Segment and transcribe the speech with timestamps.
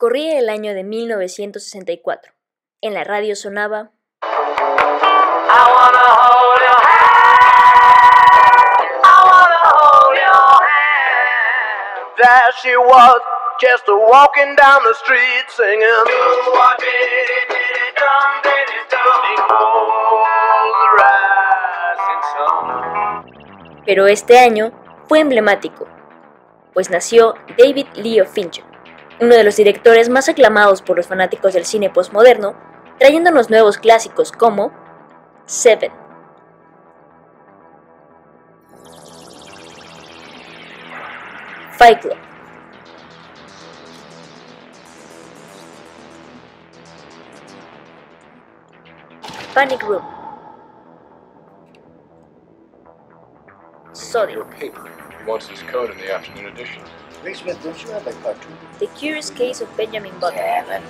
[0.00, 2.32] Corría el año de 1964.
[2.80, 3.90] En la radio sonaba...
[12.16, 13.20] There she was,
[13.60, 15.84] just walking down the street singing.
[23.84, 24.72] Pero este año
[25.10, 25.86] fue emblemático,
[26.72, 28.64] pues nació David Leo Fincher,
[29.20, 32.54] uno de los directores más aclamados por los fanáticos del cine postmoderno,
[32.98, 34.72] trayéndonos nuevos clásicos como
[35.44, 35.92] Seven.
[41.76, 42.16] Fight Club.
[49.54, 50.02] Panic Room.
[56.46, 56.99] Edition.
[57.22, 58.56] Ray don't you have that cartoon?
[58.78, 60.38] The Curious Case of Benjamin Button.
[60.38, 60.82] Kevin,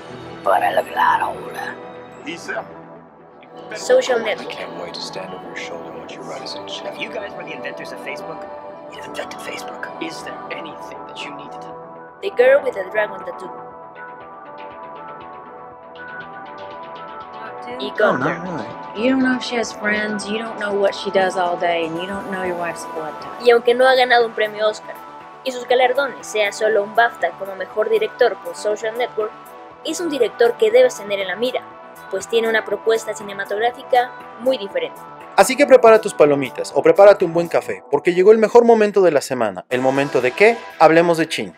[0.44, 1.74] párale claro ahora.
[2.24, 2.64] Lisa.
[3.74, 6.66] Social I can't wait to stand over your shoulder and watch you write us in
[6.68, 6.94] check.
[6.94, 8.46] If you guys were the inventors of Facebook,
[8.92, 9.82] You invented Facebook.
[10.02, 11.74] is there anything that you needed to
[12.22, 13.50] The Girl with the Dragon Tattoo.
[17.70, 19.00] Oh, y Gunther.
[19.00, 21.86] You don't know if she has friends, you don't know what she does all day,
[21.86, 23.40] and you don't know your wife's blood type.
[23.42, 24.94] Y aunque no ha ganado un premio Oscar,
[25.44, 29.32] y sus galardones sea solo un BAFTA como mejor director por Social Network,
[29.84, 31.62] es un director que debes tener en la mira,
[32.10, 35.00] pues tiene una propuesta cinematográfica muy diferente.
[35.36, 39.00] Así que prepara tus palomitas o prepárate un buen café, porque llegó el mejor momento
[39.00, 41.54] de la semana, el momento de que hablemos de China.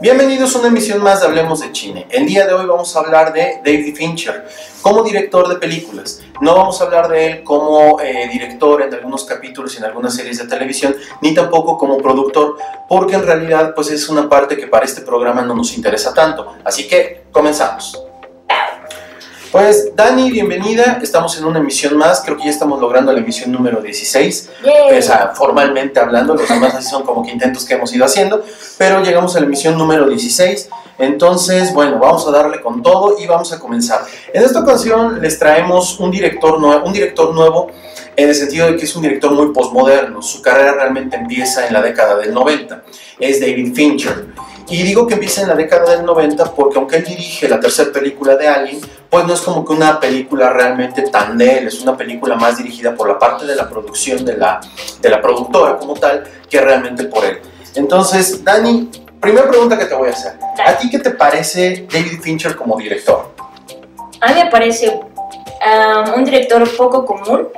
[0.00, 2.06] Bienvenidos a una emisión más de Hablemos de Chile.
[2.08, 4.48] El día de hoy vamos a hablar de David Fincher
[4.80, 6.22] como director de películas.
[6.40, 10.14] No vamos a hablar de él como eh, director en algunos capítulos y en algunas
[10.14, 12.56] series de televisión, ni tampoco como productor,
[12.88, 16.54] porque en realidad pues es una parte que para este programa no nos interesa tanto.
[16.64, 18.09] Así que comenzamos.
[19.52, 21.00] Pues Dani, bienvenida.
[21.02, 22.20] Estamos en una emisión más.
[22.24, 24.48] Creo que ya estamos logrando la emisión número 16.
[24.98, 28.44] O sea, formalmente hablando, los demás así son como que intentos que hemos ido haciendo,
[28.78, 30.68] pero llegamos a la emisión número 16.
[30.98, 34.02] Entonces, bueno, vamos a darle con todo y vamos a comenzar.
[34.32, 37.70] En esta ocasión les traemos un director, nue- un director nuevo
[38.14, 40.22] en el sentido de que es un director muy postmoderno.
[40.22, 42.84] Su carrera realmente empieza en la década del 90.
[43.18, 44.26] Es David Fincher.
[44.70, 47.90] Y digo que empieza en la década del 90 porque aunque él dirige la tercera
[47.92, 51.80] película de Alien, pues no es como que una película realmente tan de él, es
[51.80, 54.60] una película más dirigida por la parte de la producción de la,
[55.00, 57.40] de la productora como tal, que realmente por él.
[57.74, 58.88] Entonces, Dani,
[59.20, 60.34] primera pregunta que te voy a hacer.
[60.64, 63.32] ¿A ti qué te parece David Fincher como director?
[64.20, 67.48] A mí me parece um, un director poco común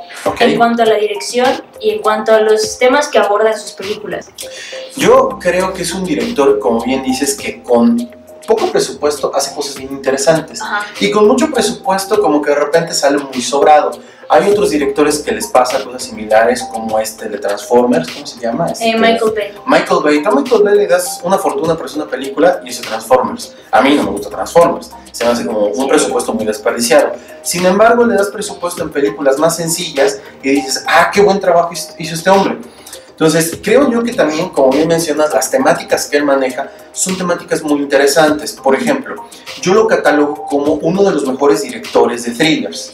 [0.40, 3.72] en cuanto a la dirección y en cuanto a los temas que aborda en sus
[3.72, 4.30] películas.
[4.97, 8.10] Yo creo que es un director, como bien dices, que con
[8.47, 10.60] poco presupuesto hace cosas bien interesantes.
[10.60, 10.86] Ajá.
[11.00, 13.92] Y con mucho presupuesto como que de repente sale muy sobrado.
[14.28, 18.69] Hay otros directores que les pasa cosas similares como este de Transformers, ¿cómo se llama?
[18.70, 19.52] Este, Eh, Michael Bay.
[19.66, 20.22] Michael Bay.
[20.25, 23.54] A Michael Bay le das una fortuna por hacer una película y hace Transformers.
[23.70, 24.91] A mí no me gusta Transformers.
[25.12, 27.12] Se me hace como un presupuesto muy desperdiciado.
[27.42, 31.70] Sin embargo, le das presupuesto en películas más sencillas y dices, ah, qué buen trabajo
[31.72, 32.58] hizo este hombre.
[33.12, 37.62] Entonces, creo yo que también, como bien mencionas, las temáticas que él maneja son temáticas
[37.62, 38.52] muy interesantes.
[38.52, 39.24] Por ejemplo,
[39.60, 42.92] yo lo catalogo como uno de los mejores directores de thrillers.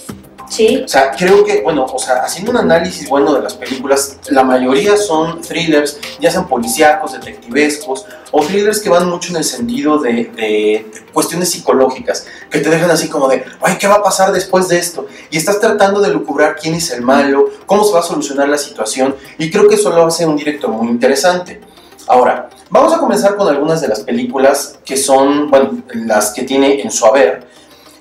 [0.49, 0.83] Sí.
[0.85, 4.43] O sea, creo que, bueno, o sea, haciendo un análisis bueno de las películas, la
[4.45, 9.99] mayoría son thrillers, ya sean policíacos, detectivescos, o thrillers que van mucho en el sentido
[9.99, 14.33] de, de cuestiones psicológicas, que te dejan así como de, ay, ¿qué va a pasar
[14.33, 15.07] después de esto?
[15.31, 18.59] Y estás tratando de lucubrar quién es el malo, cómo se va a solucionar la
[18.59, 21.61] situación, y creo que eso lo hace un director muy interesante.
[22.07, 26.81] Ahora, vamos a comenzar con algunas de las películas que son, bueno, las que tiene
[26.81, 27.47] en su haber.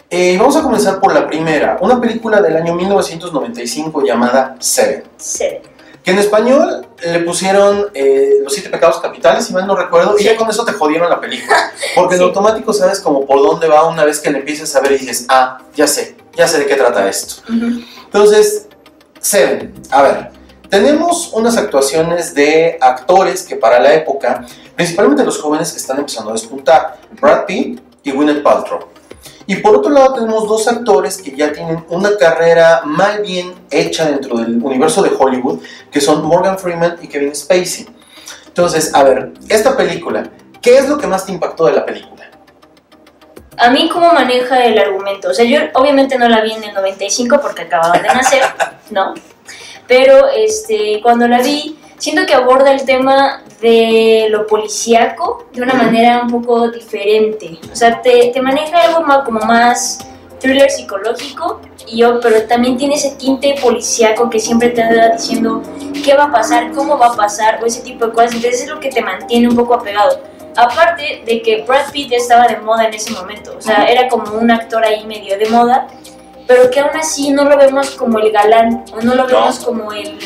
[0.09, 5.45] Eh, vamos a comenzar por la primera, una película del año 1995 llamada Seven, Sí.
[6.01, 10.24] que en español le pusieron eh, Los Siete Pecados Capitales, si mal no recuerdo, y
[10.24, 11.57] ya con eso te jodieron la película,
[11.95, 12.25] porque en Sí.
[12.25, 15.25] automático sabes como por dónde va una vez que le empiezas a ver y dices,
[15.27, 17.42] ah, ya sé, ya sé de qué trata esto.
[18.06, 18.68] Entonces,
[19.19, 20.30] Seven, a ver,
[20.69, 24.45] tenemos unas actuaciones de actores que para la época,
[24.75, 28.80] principalmente los jóvenes están empezando a despuntar, Brad Pitt y Gwyneth Paltrow.
[29.47, 34.05] Y por otro lado tenemos dos actores que ya tienen una carrera mal bien hecha
[34.05, 37.88] dentro del universo de Hollywood, que son Morgan Freeman y Kevin Spacey.
[38.47, 40.29] Entonces, a ver, esta película,
[40.61, 42.29] ¿qué es lo que más te impactó de la película?
[43.57, 45.29] A mí, ¿cómo maneja el argumento?
[45.29, 48.44] O sea, yo obviamente no la vi en el 95 porque acababa de nacer,
[48.91, 49.15] ¿no?
[49.88, 55.73] pero este, cuando la vi, siento que aborda el tema de lo policíaco de una
[55.73, 57.59] manera un poco diferente.
[57.71, 59.99] O sea, te, te maneja algo más, como más
[60.39, 65.63] thriller psicológico, y yo, pero también tiene ese tinte policíaco que siempre te anda diciendo
[66.03, 68.35] qué va a pasar, cómo va a pasar, o ese tipo de cosas.
[68.35, 70.21] Entonces es lo que te mantiene un poco apegado.
[70.55, 74.38] Aparte de que Brad Pitt estaba de moda en ese momento, o sea, era como
[74.38, 75.88] un actor ahí medio de moda,
[76.47, 79.91] pero que aún así no lo vemos como el galán, o no lo vemos como
[79.91, 80.17] el,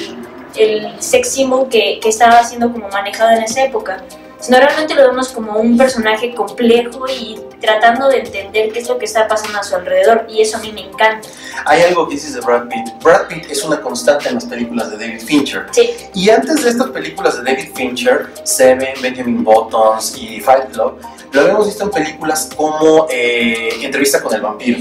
[0.56, 4.04] el sex symbol que, que estaba siendo como manejado en esa época,
[4.42, 8.98] sino realmente lo vemos como un personaje complejo y tratando de entender qué es lo
[8.98, 11.28] que está pasando a su alrededor, y eso a mí me encanta.
[11.66, 13.04] Hay algo que dices de Brad Pitt.
[13.04, 15.68] Brad Pitt es una constante en las películas de David Fincher.
[15.72, 21.00] Sí, Y antes de estas películas de David Fincher, Seven, Benjamin Buttons y Fight Club,
[21.32, 24.80] lo habíamos visto en películas como eh, Entrevista con el vampiro.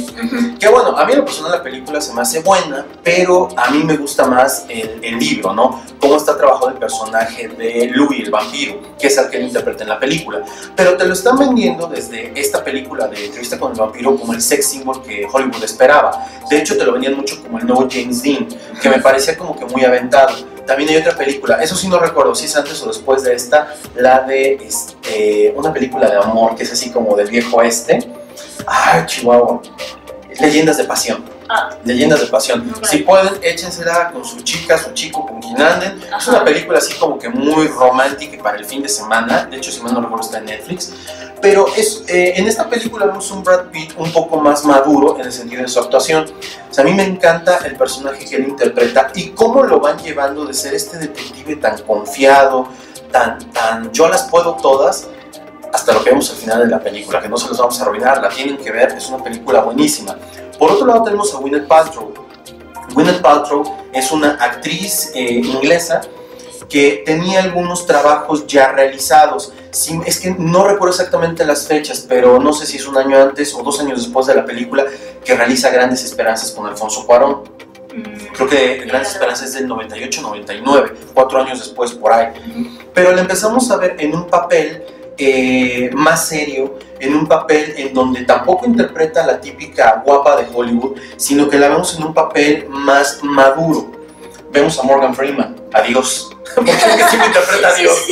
[0.59, 3.71] Que bueno, a mí en lo personal la película se me hace buena, pero a
[3.71, 5.83] mí me gusta más el, el libro, ¿no?
[6.01, 9.83] Cómo está trabajado el personaje de Louis el vampiro, que es el que él interpreta
[9.83, 10.43] en la película.
[10.75, 14.41] Pero te lo están vendiendo desde esta película de Entrevista con el vampiro como el
[14.41, 16.27] sex symbol que Hollywood esperaba.
[16.49, 18.49] De hecho, te lo vendían mucho como el nuevo James Dean,
[18.81, 20.35] que me parecía como que muy aventado.
[20.67, 23.75] También hay otra película, eso sí no recuerdo si es antes o después de esta,
[23.97, 27.99] la de este, una película de amor que es así como del viejo este.
[28.67, 29.63] Ay, Chihuahua.
[30.41, 31.40] Leyendas de pasión.
[31.53, 31.69] Ah.
[31.85, 32.73] Leyendas de pasión.
[32.83, 36.01] Si pueden, échensela con su chica, su chico, con quien anden.
[36.17, 39.47] Es una película así como que muy romántica para el fin de semana.
[39.47, 40.93] De hecho, si mal no recuerdo, está en Netflix.
[41.43, 45.27] Pero es, eh, en esta película vemos un Brad Pitt un poco más maduro en
[45.27, 46.27] el sentido de su actuación.
[46.71, 49.99] O sea, a mí me encanta el personaje que él interpreta y cómo lo van
[49.99, 52.69] llevando de ser este detective tan confiado,
[53.11, 55.09] tan, tan yo las puedo todas,
[55.73, 57.85] hasta lo que vemos al final de la película, que no se los vamos a
[57.85, 60.17] arruinar, la tienen que ver, es una película buenísima.
[60.61, 62.13] Por otro lado tenemos a Gwyneth Paltrow.
[62.93, 63.65] Gwyneth Paltrow
[63.95, 66.03] es una actriz eh, inglesa
[66.69, 69.55] que tenía algunos trabajos ya realizados.
[69.71, 73.17] Sí, es que no recuerdo exactamente las fechas, pero no sé si es un año
[73.17, 74.85] antes o dos años después de la película
[75.25, 77.43] que realiza Grandes Esperanzas con Alfonso Cuarón.
[77.95, 82.79] Mm, Creo que Grandes Esperanzas es del 98-99, cuatro años después por ahí.
[82.93, 84.85] Pero la empezamos a ver en un papel
[85.21, 90.99] eh, más serio, en un papel en donde tampoco interpreta la típica guapa de Hollywood,
[91.17, 93.93] sino que la vemos en un papel más maduro.
[94.51, 98.07] Vemos a Morgan Freeman, adiós, porque siempre interpreta a Dios.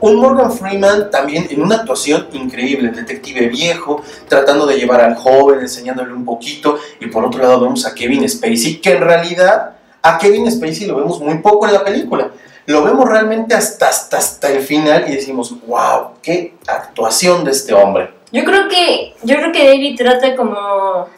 [0.00, 5.14] Un Morgan Freeman también en una actuación increíble, el detective viejo, tratando de llevar al
[5.14, 9.76] joven, enseñándole un poquito, y por otro lado vemos a Kevin Spacey, que en realidad
[10.02, 12.30] a Kevin Spacey lo vemos muy poco en la película.
[12.68, 17.72] Lo vemos realmente hasta, hasta, hasta el final y decimos, wow, qué actuación de este
[17.72, 18.10] hombre.
[18.30, 21.08] Yo creo que yo creo que David trata como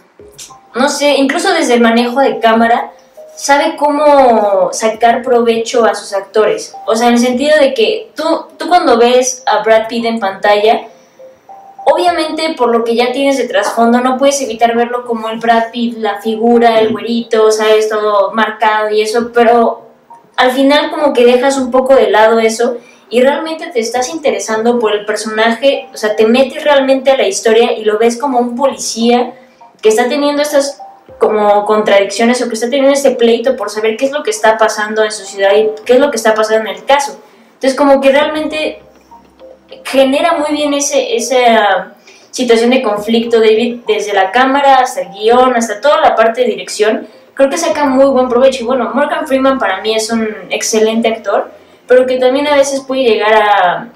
[0.77, 2.93] no sé, incluso desde el manejo de cámara
[3.35, 6.73] sabe cómo sacar provecho a sus actores.
[6.87, 8.23] O sea, en el sentido de que tú
[8.57, 10.87] tú cuando ves a Brad Pitt en pantalla
[11.85, 15.73] Obviamente, por lo que ya tienes de trasfondo, no puedes evitar verlo como el Brad
[15.73, 19.90] Pitt, la figura, el güerito, sabes, todo marcado y eso, pero
[20.41, 22.79] al final como que dejas un poco de lado eso
[23.11, 27.29] y realmente te estás interesando por el personaje, o sea, te metes realmente a la
[27.29, 29.35] historia y lo ves como un policía
[29.83, 30.81] que está teniendo estas
[31.19, 34.57] como contradicciones o que está teniendo este pleito por saber qué es lo que está
[34.57, 37.21] pasando en su ciudad y qué es lo que está pasando en el caso.
[37.53, 38.81] Entonces como que realmente
[39.85, 41.93] genera muy bien ese, esa
[42.31, 46.47] situación de conflicto, David, desde la cámara hasta el guion, hasta toda la parte de
[46.47, 48.63] dirección, creo que saca muy buen provecho.
[48.63, 51.51] Y bueno, Morgan Freeman para mí es un excelente actor,
[51.87, 53.89] pero que también a veces puede llegar a,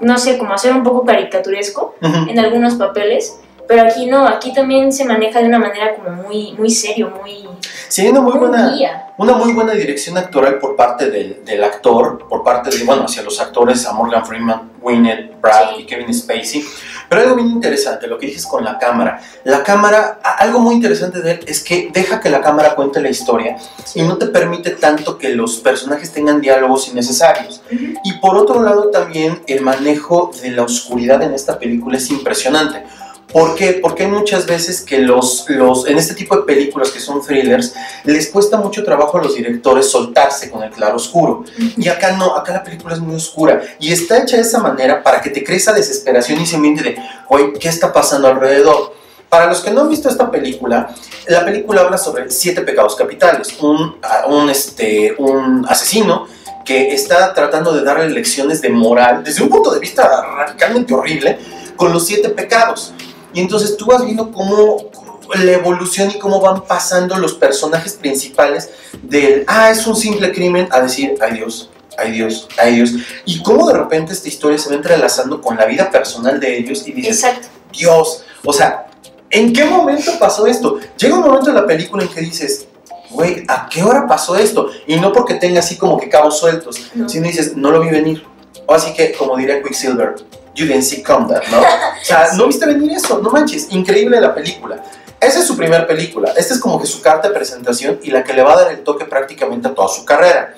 [0.00, 3.40] no sé, como a ser un poco caricaturesco en algunos papeles.
[3.66, 7.46] Pero aquí no, aquí también se maneja de una manera como muy, muy serio, muy...
[7.88, 9.08] Sí, una muy muy buena, guía.
[9.18, 13.22] una muy buena dirección actoral por parte del, del actor, por parte de, bueno, hacia
[13.22, 15.82] los actores, a Morgan Freeman, Gwyneth, Brad Sí.
[15.82, 16.64] y Kevin Spacey.
[17.08, 19.20] Pero algo bien interesante, lo que dices con la cámara.
[19.44, 23.08] La cámara, algo muy interesante de él es que deja que la cámara cuente la
[23.08, 23.56] historia
[23.94, 27.62] y no te permite tanto que los personajes tengan diálogos innecesarios.
[28.04, 32.84] Y por otro lado también el manejo de la oscuridad en esta película es impresionante.
[33.32, 33.78] ¿Por qué?
[33.82, 37.74] Porque hay muchas veces que los, los, en este tipo de películas que son thrillers,
[38.04, 41.44] les cuesta mucho trabajo a los directores soltarse con el claro oscuro.
[41.76, 43.60] Y acá no, acá la película es muy oscura.
[43.78, 46.82] Y está hecha de esa manera para que te crees esa desesperación y ese ambiente
[46.82, 48.94] de, oye, ¿qué está pasando alrededor?
[49.28, 50.94] Para los que no han visto esta película,
[51.26, 53.54] la película habla sobre siete pecados capitales.
[53.60, 56.26] Un, un, este, un asesino
[56.64, 61.38] que está tratando de darle lecciones de moral desde un punto de vista radicalmente horrible
[61.76, 62.94] con los siete pecados.
[63.38, 64.90] Y entonces tú vas viendo cómo,
[65.36, 68.68] la evolución y cómo van pasando los personajes principales
[69.00, 72.94] del, ah, es un simple crimen, a decir, ay Dios, ay Dios, ay Dios.
[73.26, 76.82] Y cómo de repente esta historia se va entrelazando con la vida personal de ellos
[76.88, 77.46] y dices, Exacto.
[77.72, 78.88] Dios, o sea,
[79.30, 80.80] ¿en qué momento pasó esto?
[80.96, 82.66] Llega un momento en la película en que dices,
[83.10, 84.68] güey, ¿a qué hora pasó esto?
[84.88, 87.08] Y no porque tenga así como que cabos sueltos, No.
[87.08, 88.24] sino dices, no lo vi venir.
[88.66, 90.16] O así que, como diría Quicksilver,
[90.58, 91.58] you didn't see come that, ¿no?
[91.60, 94.82] O sea, no viste venir eso, no manches, increíble la película.
[95.20, 98.22] Esa es su primera película, esta es como que su carta de presentación y la
[98.22, 100.54] que le va a dar el toque prácticamente a toda su carrera.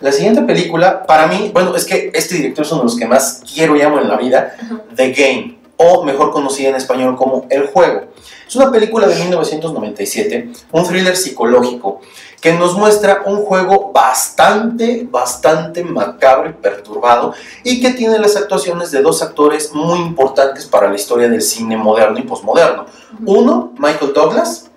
[0.00, 3.06] La siguiente película, para mí, bueno, es que este director es uno de los que
[3.06, 4.56] más quiero y amo en la vida.
[4.96, 8.08] The Game, o mejor conocida en español como El Juego.
[8.46, 12.00] Es una película de 1997, un thriller psicológico
[12.40, 18.90] que nos muestra un juego bastante, bastante macabro y perturbado y que tiene las actuaciones
[18.90, 22.86] de dos actores muy importantes para la historia del cine moderno y posmoderno.
[23.24, 24.70] Uno, Michael Douglas,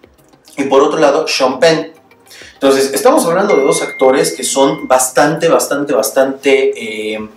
[0.58, 1.92] y por otro lado, Sean Penn.
[2.54, 7.30] Entonces, estamos hablando de dos actores que son bastante, bastante, bastante eh,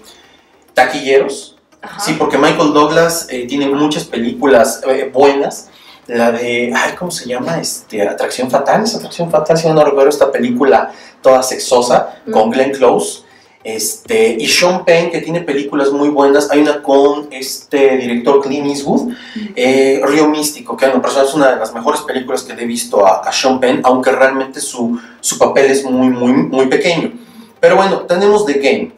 [0.74, 1.57] taquilleros.
[1.80, 2.00] Ajá.
[2.00, 5.70] Sí, porque Michael Douglas eh, tiene muchas películas eh, buenas.
[6.06, 7.60] La de, ay, ¿cómo se llama?
[7.60, 8.82] Este, Atracción Fatal.
[8.82, 10.90] Es Atracción Fatal, si no recuerdo esta película
[11.22, 12.50] toda sexosa con.
[12.50, 13.24] Glenn Close.
[13.62, 16.50] Este, y Sean Penn, que tiene películas muy buenas.
[16.50, 19.12] Hay una con este director Clint Eastwood,
[19.54, 22.62] eh, Río Místico, que en lo personal es una de las mejores películas que le
[22.62, 26.66] he visto a, a Sean Penn, aunque realmente su, su papel es muy, muy, muy
[26.68, 27.12] pequeño.
[27.60, 28.92] Pero bueno, tenemos The Game.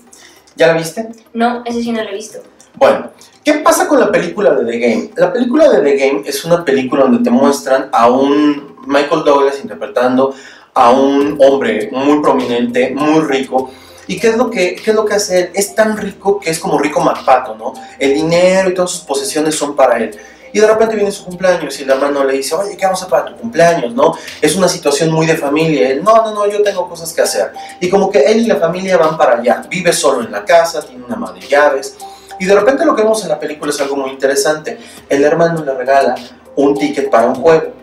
[0.54, 1.08] ¿Ya la viste?
[1.32, 2.38] No, ese sí no lo he visto.
[2.80, 3.10] Bueno,
[3.44, 5.10] ¿qué pasa con la película de The Game?
[5.16, 9.60] La película de The Game es una película donde te muestran a un Michael Douglas
[9.62, 10.34] interpretando
[10.72, 13.70] a un hombre muy prominente, muy rico.
[14.06, 15.50] ¿Y qué es lo que, qué es lo que hace él?
[15.52, 17.74] Es tan rico que es como rico MacPato, ¿no?
[17.98, 20.18] El dinero y todas sus posesiones son para él.
[20.50, 23.04] Y de repente viene su cumpleaños y la mano le dice, oye, ¿qué vamos a
[23.04, 24.14] hacer para tu cumpleaños, no?
[24.40, 25.90] Es una situación muy de familia.
[25.90, 27.52] Él, no, no, no, yo tengo cosas que hacer.
[27.78, 29.64] Y como que él y la familia van para allá.
[29.68, 31.94] Vive solo en la casa, tiene una ama de llaves.
[32.40, 34.78] Y de repente lo que vemos en la película es algo muy interesante.
[35.10, 36.14] El hermano le regala
[36.56, 37.74] un ticket para un juego.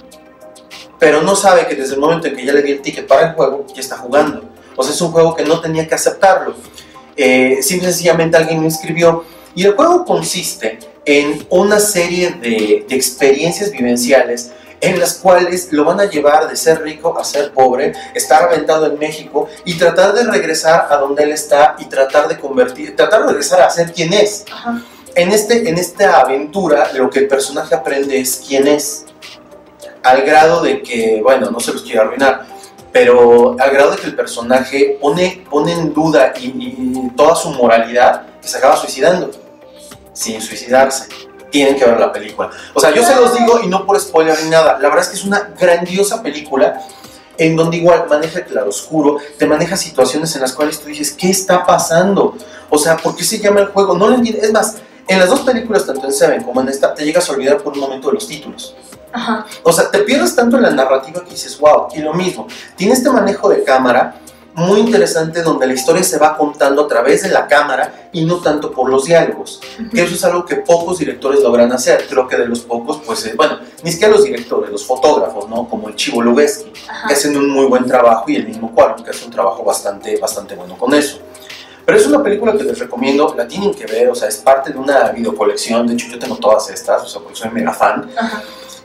[0.98, 3.30] Pero no sabe que desde el momento en que ya le di el ticket para
[3.30, 4.42] el juego, ya está jugando.
[4.76, 6.56] O sea, es un juego que no tenía que aceptarlo.
[7.16, 9.24] Eh, simple sencillamente alguien lo inscribió.
[9.54, 16.00] Y el juego consiste en una serie de experiencias vivenciales en las cuales lo van
[16.00, 20.24] a llevar de ser rico a ser pobre, estar aventado en México y tratar de
[20.24, 24.14] regresar a donde él está y tratar de convertir, tratar de regresar a ser quien
[24.14, 24.46] es.
[24.52, 24.82] Ajá.
[25.16, 29.06] En, este, en esta aventura lo que el personaje aprende es quién es,
[30.04, 32.46] al grado de que, bueno, no se los quiero arruinar,
[32.92, 37.50] pero al grado de que el personaje pone, pone en duda y, y toda su
[37.50, 39.32] moralidad que se acaba suicidando,
[40.14, 41.27] sin suicidarse.
[41.50, 42.50] Tienen que ver la película.
[42.74, 44.78] O sea, yo se los digo y no por spoiler ni nada.
[44.80, 46.82] La verdad es que es una grandiosa película
[47.38, 51.30] en donde igual maneja el claroscuro, te maneja situaciones en las cuales tú dices, ¿qué
[51.30, 52.36] está pasando?
[52.70, 53.98] O sea, ¿por qué se llama el juego?
[53.98, 54.46] No lo entiendes.
[54.46, 54.78] Es más,
[55.08, 57.74] en las dos películas, tanto en Seven como en esta, te llegas a olvidar por
[57.74, 58.76] un momento de los títulos.
[59.14, 59.46] Ajá.
[59.64, 62.94] O sea, te pierdes tanto en la narrativa que dices, wow, y lo mismo, tiene
[62.94, 64.16] este manejo de cámara
[64.58, 68.38] muy interesante donde la historia se va contando a través de la cámara y no
[68.38, 69.62] tanto por los diálogos,
[69.94, 73.24] que eso es algo que pocos directores logran hacer, creo que de los pocos, pues,
[73.28, 75.70] eh, bueno, ni siquiera los directores, los fotógrafos, ¿no?
[75.70, 76.74] Como el Chivo Lubeski,
[77.08, 80.18] que hacen un muy buen trabajo y el mismo Cuarón, que hace un trabajo bastante,
[80.18, 81.20] bastante bueno con eso.
[81.86, 84.74] Pero es una película que les recomiendo, la tienen que ver, o sea, es parte
[84.74, 88.10] de una videocolección, de hecho yo tengo todas estas, o sea, porque soy mega fan.
[88.18, 88.42] Ajá.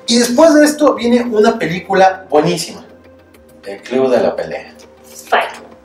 [0.07, 2.85] Y después de esto viene una película buenísima,
[3.65, 4.75] El Club de la Pelea.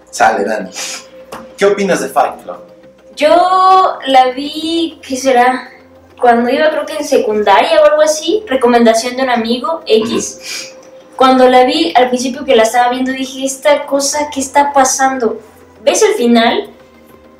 [0.09, 0.69] Sale, Dani.
[1.57, 2.57] ¿Qué opinas de Fight Club?
[3.15, 5.71] Yo la vi, ¿qué será?
[6.19, 10.75] Cuando iba creo que en secundaria o algo así, recomendación de un amigo X.
[11.15, 15.39] Cuando la vi, al principio que la estaba viendo, dije, esta cosa, ¿qué está pasando?
[15.83, 16.69] Ves el final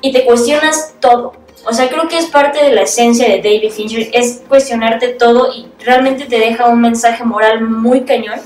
[0.00, 1.34] y te cuestionas todo.
[1.64, 5.52] O sea, creo que es parte de la esencia de David Fincher, es cuestionarte todo
[5.52, 8.40] y realmente te deja un mensaje moral muy cañón.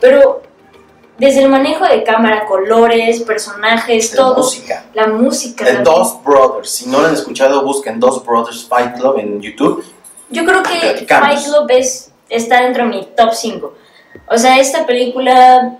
[0.00, 0.42] Pero
[1.18, 4.84] desde el manejo de cámara, colores, personajes, La todo, música.
[4.94, 5.64] la música.
[5.64, 5.78] The.
[5.78, 6.70] Dos Brothers.
[6.70, 9.84] Si no lo han escuchado, busquen Dos Brothers Fight Club en YouTube.
[10.30, 11.04] Yo creo que.
[11.06, 13.74] Fight Club es, está dentro de mi top 5.
[14.28, 15.78] O sea, esta película,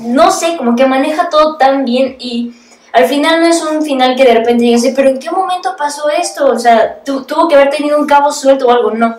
[0.00, 2.52] no sé, como que maneja todo tan bien y
[2.92, 6.08] al final no es un final que de repente digas, pero ¿en qué momento pasó
[6.10, 6.46] esto?
[6.46, 9.16] O sea, tu- tuvo que haber tenido un cabo suelto o algo, no.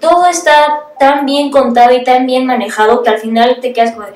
[0.00, 4.06] Todo está tan bien contado y tan bien manejado que al final te quedas como
[4.06, 4.12] de,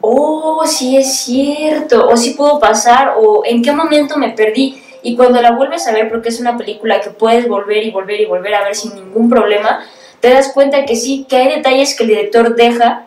[0.00, 4.82] oh, sí es cierto, o sí pudo pasar, o en qué momento me perdí.
[5.02, 8.20] Y cuando la vuelves a ver, porque es una película que puedes volver y volver
[8.20, 9.84] y volver a ver sin ningún problema,
[10.20, 13.06] te das cuenta que sí, que hay detalles que el director deja,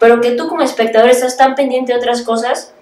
[0.00, 2.72] pero que tú como espectador estás tan pendiente de otras cosas,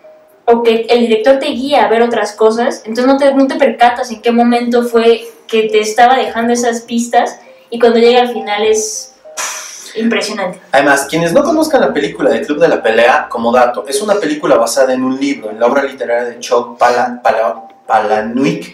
[0.46, 3.56] o que el director te guía a ver otras cosas, entonces no te, no te
[3.56, 7.40] percatas en qué momento fue que te estaba dejando esas pistas,
[7.74, 9.12] y cuando llega al final es
[9.96, 10.60] impresionante.
[10.70, 14.14] Además, quienes no conozcan la película de Club de la Pelea, como dato, es una
[14.14, 18.64] película basada en un libro, en la obra literaria de Chuck Pala, Pala- Palahniuk,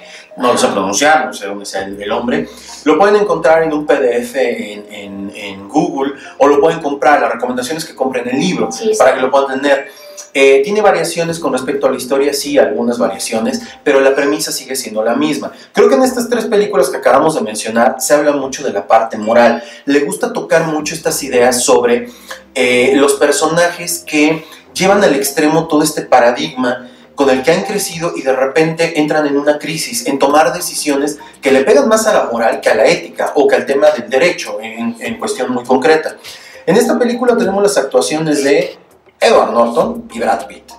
[0.40, 2.48] no lo sé pronunciar, no sé dónde sea el, el hombre,
[2.84, 7.28] lo pueden encontrar en un PDF en, en- en Google o lo pueden comprar, la
[7.28, 9.88] recomendación es que compren el libro Sí, para que lo puedan tener.
[10.32, 14.76] Eh, tiene variaciones con respecto a la historia, sí, algunas variaciones, pero la premisa sigue
[14.76, 15.50] siendo la misma.
[15.72, 18.86] Creo que en estas tres películas que acabamos de mencionar se habla mucho de la
[18.86, 19.60] parte moral.
[19.86, 22.08] Le gusta tocar mucho estas ideas sobre
[22.54, 26.89] eh, los personajes que llevan al extremo todo este paradigma
[27.20, 31.18] con el que han crecido y de repente entran en una crisis, en tomar decisiones
[31.42, 33.90] que le pegan más a la moral que a la ética o que al tema
[33.90, 36.16] del derecho en, cuestión muy concreta.
[36.64, 38.74] En esta película tenemos las actuaciones de
[39.20, 40.72] Edward Norton y Brad Pitt.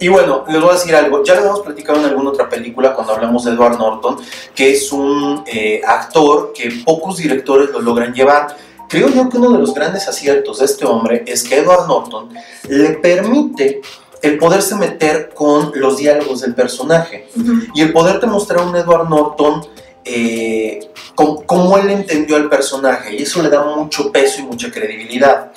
[0.00, 2.92] Y bueno, les voy a decir algo, ya lo hemos platicado en alguna otra película
[2.92, 4.16] cuando hablamos de Edward Norton,
[4.56, 8.48] que es un eh, actor que pocos directores lo logran llevar.
[8.88, 12.30] Creo yo que uno de los grandes aciertos de este hombre es que Edward Norton
[12.68, 13.80] le permite
[14.22, 17.28] el poderse meter con los diálogos del personaje.
[17.74, 19.66] Y el poderte mostrar a un Edward Norton
[20.04, 20.80] eh,
[21.14, 23.14] como él entendió al personaje.
[23.16, 25.52] Y eso le da mucho peso y mucha credibilidad.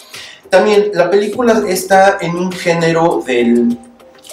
[0.49, 3.77] También la película está en un género del,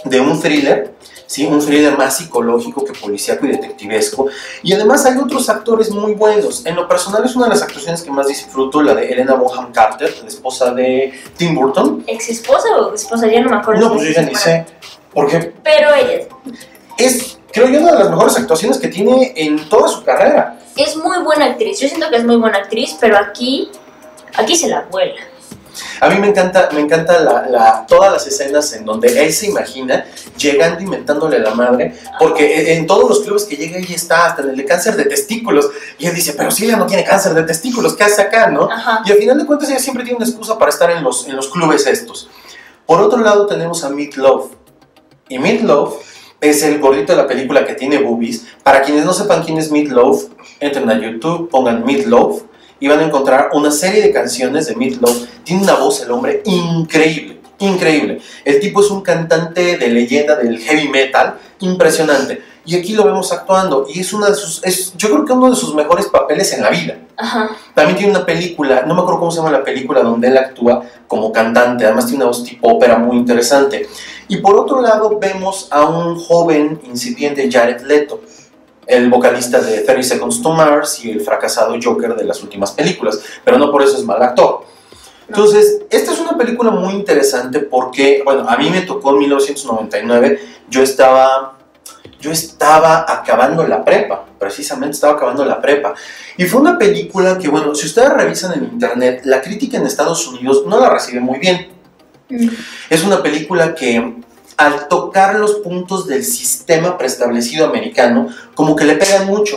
[0.05, 0.93] de un thriller,
[1.29, 1.47] ¿sí?
[1.47, 4.27] un thriller más psicológico que policíaco y detectivesco.
[4.65, 6.67] Y además hay otros actores muy buenos.
[6.67, 9.71] En lo personal es una de las actuaciones que más disfruto, la de Elena Bonham
[9.73, 12.03] Carter, la esposa de Tim Burton.
[12.09, 13.29] ¿Ex esposa o esposa?
[13.29, 13.89] Ya no me acuerdo.
[13.89, 14.67] No, pues yo ya ni sé.
[15.15, 16.27] Porque Pero ella
[16.99, 20.59] es, creo yo, una de las mejores actuaciones que tiene en toda su carrera.
[20.77, 21.79] es muy buena actriz.
[21.79, 23.71] Yo siento que es muy buena actriz, pero aquí,
[24.35, 25.21] aquí se la vuela.
[26.01, 29.47] A mí me encanta, me encanta la, la- todas las escenas en donde él se
[29.47, 30.05] imagina
[30.37, 34.43] llegando inventándole la madre, porque en, en todos los clubes que llega ella está, hasta
[34.43, 37.35] en el de cáncer de testículos, y él dice, pero si ella no tiene cáncer
[37.35, 38.71] de testículos, ¿qué hace acá, no?
[38.71, 39.03] Ajá.
[39.05, 41.37] Y al final de cuentas ella siempre tiene una excusa para estar en los, en
[41.37, 42.29] los clubes estos.
[42.87, 44.53] Por otro lado tenemos a Meat Love,
[45.29, 45.95] y Meat Love
[46.41, 48.47] es el gordito de la película que tiene boobies.
[48.63, 50.29] Para quienes no sepan quién es Meat Love,
[50.61, 52.43] entren a YouTube, pongan Meat Love
[52.81, 55.27] y van a encontrar una serie de canciones de Meat Love.
[55.45, 58.21] Tiene una voz el hombre increíble, increíble.
[58.45, 62.43] El tipo es un cantante de leyenda del heavy metal, impresionante.
[62.65, 65.49] Y aquí lo vemos actuando y es una de sus, es, yo creo que uno
[65.49, 66.99] de sus mejores papeles en la vida.
[67.17, 67.49] Ajá.
[67.75, 70.85] También tiene una película, no me acuerdo cómo se llama la película, donde él actúa
[71.07, 73.89] como cantante, además tiene una voz tipo ópera muy interesante.
[74.29, 78.21] Y por otro lado vemos a un joven incipiente Jared Leto,
[78.89, 83.21] el vocalista de 30 Seconds to Mars y el fracasado Joker de las últimas películas,
[83.45, 84.65] pero no por eso es mal actor.
[85.29, 90.41] Entonces, esta es una película muy interesante porque, bueno, a mí me tocó en 1999,
[90.71, 91.59] yo estaba,
[92.19, 95.93] yo estaba acabando la prepa, precisamente estaba acabando la prepa.
[96.39, 100.27] Y fue una película que, bueno, si ustedes revisan en internet, la crítica en Estados
[100.27, 101.69] Unidos no la recibe muy bien.
[102.31, 102.49] Mm.
[102.89, 104.15] Es una película que
[104.59, 109.57] al tocar los puntos del sistema preestablecido americano, como que le pegan mucho.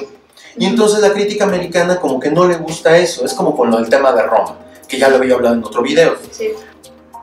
[0.56, 3.26] Y entonces la crítica americana como que no le gusta eso.
[3.26, 5.82] Es como con lo del tema de Roma, que ya lo había hablado en otro
[5.82, 6.16] video.
[6.30, 6.50] Sí.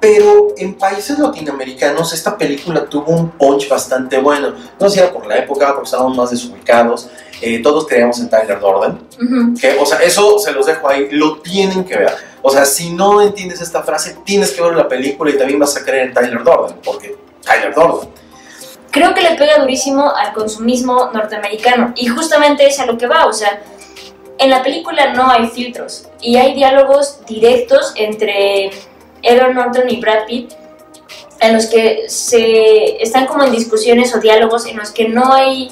[0.00, 4.54] Pero en países latinoamericanos esta película tuvo un punch bastante bueno.
[4.78, 7.08] No sé si era por la época, porque estábamos más desubicados.
[7.40, 9.54] Eh, todos creíamos en Tyler Durden.
[9.56, 12.12] Que, o sea, eso se los dejo ahí, lo tienen que ver.
[12.42, 15.76] O sea, si no entiendes esta frase, tienes que ver la película y también vas
[15.76, 18.08] a creer en Tyler Durden, porque Tyler Durden.
[18.90, 21.92] Creo que le pega durísimo al consumismo norteamericano.
[21.96, 23.26] Y justamente es a lo que va.
[23.26, 23.60] O sea,
[24.38, 26.08] en la película no hay filtros.
[26.20, 28.70] Y hay diálogos directos entre
[29.22, 30.52] Edward Norton y Brad Pitt
[31.40, 35.70] en los que se están como en discusiones o diálogos en los que no hay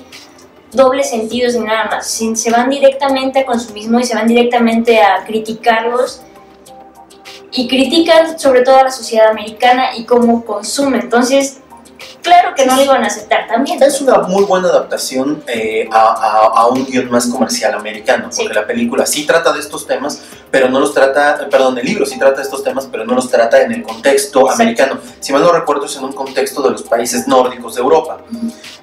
[0.73, 2.07] dobles sentidos ni nada más.
[2.07, 6.23] Se van directamente a consumismo y se van directamente a criticarlos
[7.57, 10.99] y critican sobre todo a la sociedad americana y cómo consume.
[10.99, 11.59] Entonces,
[12.23, 13.83] claro que no lo iban a aceptar también.
[13.83, 18.49] Es una muy buena adaptación eh, a, a- a un guion más comercial americano, porque
[18.49, 18.55] Sí.
[18.55, 22.05] la película sí trata de estos temas, pero no los trata, eh, perdón, el libro
[22.05, 24.63] sí trata de estos temas, pero no los trata en el contexto Exacto.
[24.63, 25.01] americano.
[25.21, 28.19] Si mal no recuerdo, es en un contexto de los países nórdicos de Europa.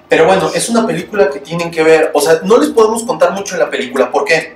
[0.09, 3.31] Pero bueno, es una película que tienen que ver, o sea, no les podemos contar
[3.31, 4.53] mucho de la película, ¿por qué?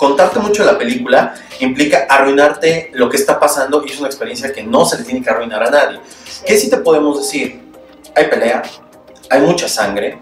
[0.00, 4.50] Contarte mucho de la película implica arruinarte lo que está pasando y es una experiencia
[4.50, 6.00] que no se le tiene que arruinar a nadie.
[6.46, 7.60] ¿Qué sí te podemos decir?
[8.16, 8.62] Hay pelea,
[9.28, 10.18] hay mucha sangre,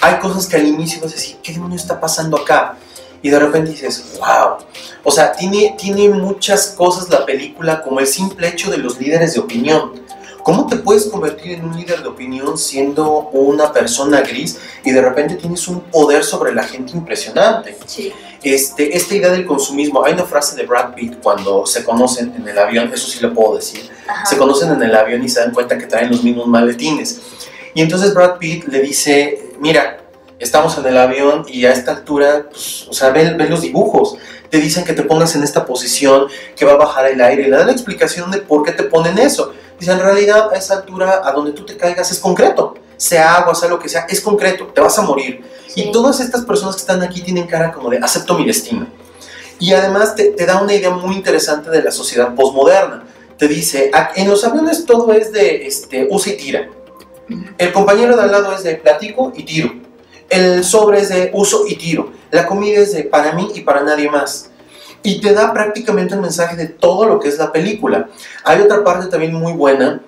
[0.00, 2.76] hay cosas que al inicio vas a decir, ¿qué demonios está pasando acá?
[3.22, 4.58] y de repente dices, wow.
[5.04, 9.34] O sea, tiene, tiene muchas cosas la película, como el simple hecho de los líderes
[9.34, 9.92] de opinión.
[10.48, 15.02] ¿Cómo te puedes convertir en un líder de opinión siendo una persona gris y de
[15.02, 17.76] repente tienes un poder sobre la gente impresionante?
[17.84, 18.14] Sí.
[18.42, 22.48] Este, esta idea del consumismo, hay una frase de Brad Pitt cuando se conocen en
[22.48, 24.24] el avión, eso sí lo puedo decir, Ajá.
[24.24, 27.20] se conocen en el avión y se dan cuenta que traen los mismos maletines.
[27.74, 29.98] Y entonces Brad Pitt le dice, mira,
[30.38, 34.16] estamos en el avión y a esta altura, pues, o sea, ve, ve los dibujos,
[34.48, 37.50] te dicen que te pongas en esta posición, que va a bajar el aire, y
[37.50, 39.52] le dan la explicación de por qué te ponen eso.
[39.78, 43.54] Dice, en realidad a esa altura, a donde tú te caigas es concreto, sea agua,
[43.54, 45.44] sea lo que sea, es concreto, te vas a morir.
[45.68, 45.82] Sí.
[45.82, 48.86] Y todas estas personas que están aquí tienen cara como de acepto mi destino.
[49.60, 53.04] Y además te, te da una idea muy interesante de la sociedad posmoderna.
[53.36, 56.68] Te dice, "Ah, en los aviones todo es de este, usa y tira.
[57.58, 59.72] El compañero de al lado es de platico y tiro.
[60.28, 62.12] El sobre es de uso y tiro.
[62.30, 64.50] La comida es de para mí y para nadie más.
[65.02, 68.08] Y te da prácticamente el mensaje de todo lo que es la película.
[68.44, 70.02] Hay otra parte también muy buena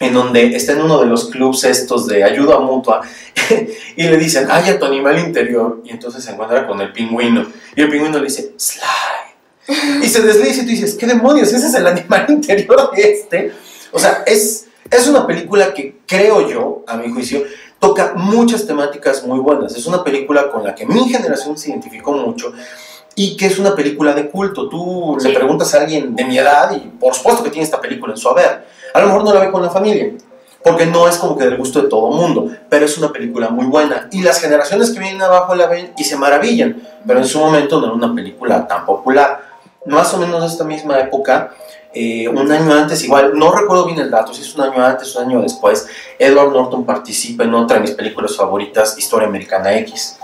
[0.00, 3.02] en donde está en uno de los clubs estos de ayuda mutua
[3.96, 5.80] y le dicen, ay, a tu animal interior.
[5.84, 7.46] Y entonces se encuentra con el pingüino.
[7.76, 10.02] Y el pingüino le dice, slide.
[10.02, 11.52] Y se desliza y tú dices, ¿qué demonios?
[11.52, 13.52] Ese es el animal interior de este.
[13.92, 17.44] O sea, es, es una película que creo yo, a mi juicio,
[17.78, 19.76] toca muchas temáticas muy buenas.
[19.76, 22.52] Es una película con la que mi generación se identificó mucho
[23.14, 24.68] y que es una película de culto.
[24.68, 25.28] Tú Sí.
[25.28, 28.18] le preguntas a alguien de mi edad y por supuesto que tiene esta película en
[28.18, 28.66] su haber.
[28.94, 30.12] A lo mejor no la ve con la familia,
[30.64, 33.66] porque no es como que del gusto de todo mundo, pero es una película muy
[33.66, 34.08] buena.
[34.12, 37.80] Y las generaciones que vienen abajo la ven y se maravillan, pero en su momento
[37.80, 39.40] no era una película tan popular.
[39.86, 41.52] Más o menos esta misma época,
[41.94, 45.14] eh, un año antes, igual, no recuerdo bien el dato, si es un año antes,
[45.16, 45.86] un año después,
[46.18, 50.18] Edward Norton participa en otra de mis películas favoritas, Historia Americana X.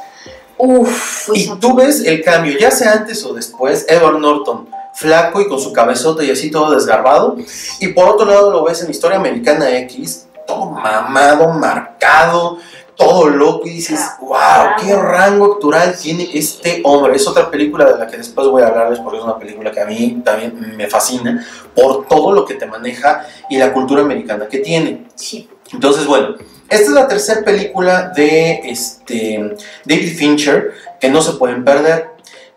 [0.59, 5.49] Uf, Y tú ves el cambio, ya sea antes o después, Edward Norton, flaco y
[5.49, 7.37] con su cabezota y así todo desgarbado.
[7.81, 12.59] Y por otro lado lo ves en Historia Americana X, todo mamado, marcado,
[12.99, 17.15] todo loco y dices, wow, qué rango actoral tiene este hombre.
[17.15, 19.81] Es otra película de la que después voy a hablarles porque es una película que
[19.81, 24.49] a mí también me fascina por todo lo que te maneja y la cultura americana
[24.49, 25.07] que tiene.
[25.15, 25.49] sí.
[25.71, 26.35] Entonces, bueno,
[26.71, 32.07] esta es la tercera película de este, David Fincher que no se pueden perder.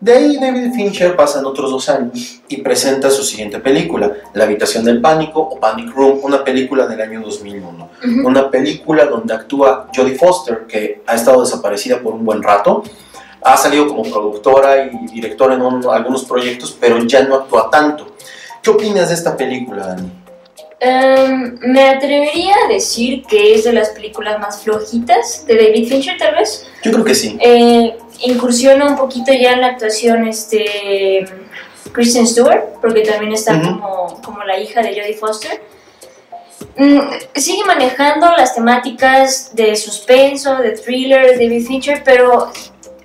[0.00, 4.84] De ahí David Fincher pasan otros dos años y presenta su siguiente película, La habitación
[4.84, 7.88] del pánico o Panic Room, una película del año 2001.
[8.04, 8.26] Ujú.
[8.26, 12.82] Una película donde actúa Jodie Foster, que ha estado desaparecida por un buen rato.
[13.44, 18.16] Ha salido como productora y directora en un- algunos proyectos, pero ya no actúa tanto.
[18.60, 20.10] ¿Qué opinas de esta película, Dani?
[20.84, 26.18] Em, me atrevería a decir que es de las películas más flojitas de David Fincher,
[26.18, 26.66] tal vez.
[26.82, 27.38] Yo creo que sí.
[27.40, 31.24] Eh, incursiona un poquito ya en la actuación este
[31.92, 35.62] Kristen Stewart, porque también está como, como la hija de Jodie Foster.
[36.76, 36.98] Mm,
[37.36, 42.50] sigue manejando las temáticas de suspenso, de thriller, de David Fincher, pero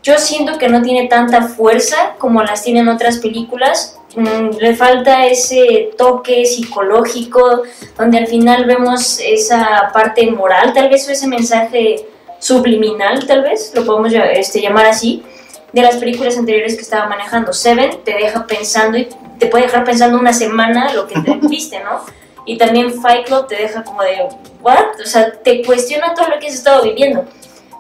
[0.02, 4.00] yo siento que no tiene tanta fuerza como las tienen otras películas.
[4.18, 7.62] Mm, le falta ese toque psicológico,
[7.96, 12.04] donde al final vemos esa parte moral, tal vez, o ese mensaje
[12.40, 15.24] subliminal, tal vez, lo podemos este, llamar así,
[15.72, 17.54] de las películas anteriores que estaba manejando.
[17.54, 21.80] Seven te deja pensando y te puede dejar pensando una semana lo que te viste,
[21.84, 22.02] ¿no?
[22.48, 24.30] Y también Fight Club te deja como de,
[24.64, 25.00] ¿what?
[25.00, 27.24] O sea, te cuestiona todo lo que has estado viviendo.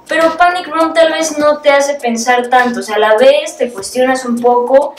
[0.07, 3.57] Pero Panic Room tal vez no te hace pensar tanto, o sea, a la vez
[3.57, 4.93] te cuestionas un poco,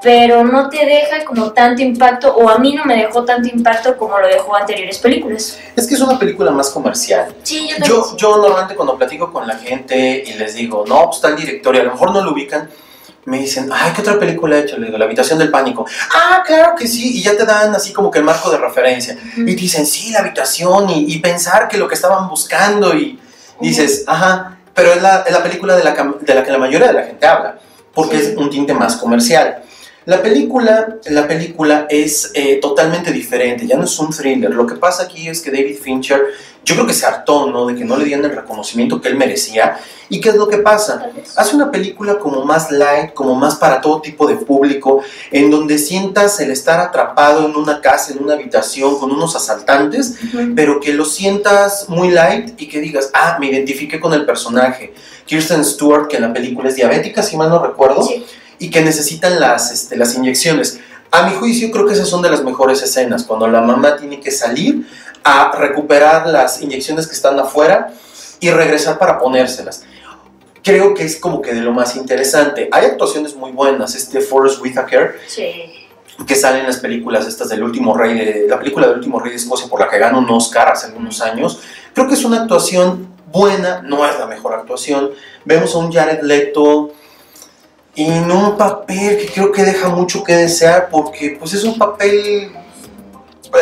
[0.00, 3.96] pero no te deja como tanto impacto, o a mí no me dejó tanto impacto
[3.96, 5.58] como lo dejó anteriores películas.
[5.74, 7.34] Es que es una película más comercial.
[7.42, 7.84] Sí, yo.
[7.84, 11.36] Yo, yo normalmente cuando platico con la gente y les digo, no, pues está el
[11.36, 12.68] director y a lo mejor no lo ubican,
[13.24, 14.78] me dicen, ay, ¿qué otra película he hecho?
[14.78, 15.84] Le digo, La habitación del pánico.
[16.14, 19.18] Ah, claro que sí, y ya te dan así como que el marco de referencia.
[19.36, 23.18] Y te dicen, sí, la habitación y, y pensar que lo que estaban buscando y
[23.60, 26.86] dices, ajá, pero es la, es la película de la, de la que la mayoría
[26.86, 27.58] de la gente habla,
[27.92, 28.26] porque Sí.
[28.30, 29.62] es un tinte más comercial.
[30.08, 34.48] La película, la película es eh, totalmente diferente, ya no es un thriller.
[34.54, 36.22] Lo que pasa aquí es que David Fincher,
[36.64, 37.66] yo creo que se hartó, ¿no?
[37.66, 39.78] De que no le dieran el reconocimiento que él merecía.
[40.08, 41.10] ¿Y qué es lo que pasa?
[41.36, 45.76] Hace una película como más light, como más para todo tipo de público, en donde
[45.76, 50.54] sientas el estar atrapado en una casa, en una habitación con unos asaltantes, Ujú.
[50.56, 54.94] pero que lo sientas muy light y que digas, ah, me identifiqué con el personaje.
[55.26, 58.24] Kirsten Stewart, que en la película es diabética, si mal no recuerdo, Sí.
[58.58, 60.80] Y que necesitan las, este, las inyecciones.
[61.10, 64.20] A mi juicio creo que esas son de las mejores escenas, cuando la mamá tiene
[64.20, 64.86] que salir
[65.24, 67.92] a recuperar las inyecciones que están afuera
[68.40, 69.84] y regresar para ponérselas.
[70.62, 72.68] creo que es como que de lo más interesante.
[72.72, 75.72] Hay actuaciones muy buenas, este Forrest Whitaker, Sí.
[76.26, 79.30] que sale en las películas estas del último rey de la película del último rey
[79.30, 81.60] de Escocia por la que ganó un Oscar hace algunos años
[81.94, 85.10] creo que es una actuación buena no es la mejor actuación
[85.44, 86.90] vemos a un Jared Leto
[87.98, 92.52] en un papel que creo que deja mucho que desear porque pues es un papel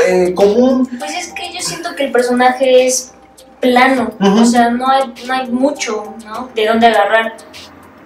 [0.07, 3.12] eh, común Pues es que yo siento que el personaje es
[3.61, 6.51] plano, o sea, no hay, no hay mucho, ¿no?
[6.55, 7.37] De dónde agarrar.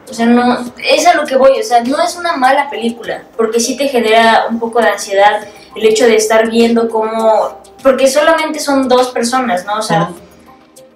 [0.08, 3.24] O sea, no, es a lo que voy, o sea, no es una mala película,
[3.36, 8.08] porque sí te genera un poco de ansiedad el hecho de estar viendo cómo, porque
[8.08, 9.78] solamente son dos personas, ¿no?
[9.78, 10.10] O sea,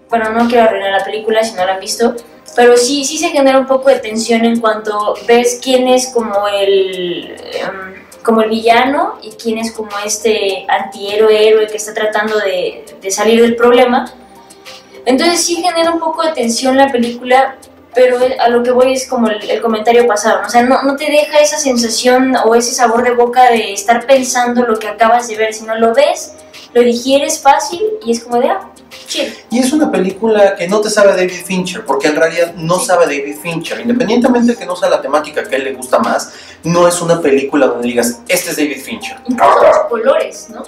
[0.09, 2.15] bueno, no quiero arruinar la película si no la han visto,
[2.55, 6.47] pero sí, sí se genera un poco de tensión en cuanto ves quién es como
[6.49, 12.39] el, em, como el villano y quién es como este antihéroe, héroe que está tratando
[12.39, 14.05] de, de salir del problema.
[15.05, 17.57] Entonces sí genera un poco de tensión la película,
[17.95, 20.47] pero a lo que voy es como el, el comentario pasado, ¿no?
[20.47, 24.07] o sea, no, no te deja esa sensación o ese sabor de boca de estar
[24.07, 26.35] pensando lo que acabas de ver, sino lo ves,
[26.73, 28.71] lo digieres fácil y es como de, ah,
[29.51, 33.05] Y es una película que no te sabe David Fincher, porque en realidad no sabe
[33.07, 33.81] David Fincher.
[33.81, 37.01] Independientemente de que no sea la temática que a él le gusta más, no es
[37.01, 39.17] una película donde digas, este es David Fincher.
[39.29, 40.63] Incluso los colores, ¿no?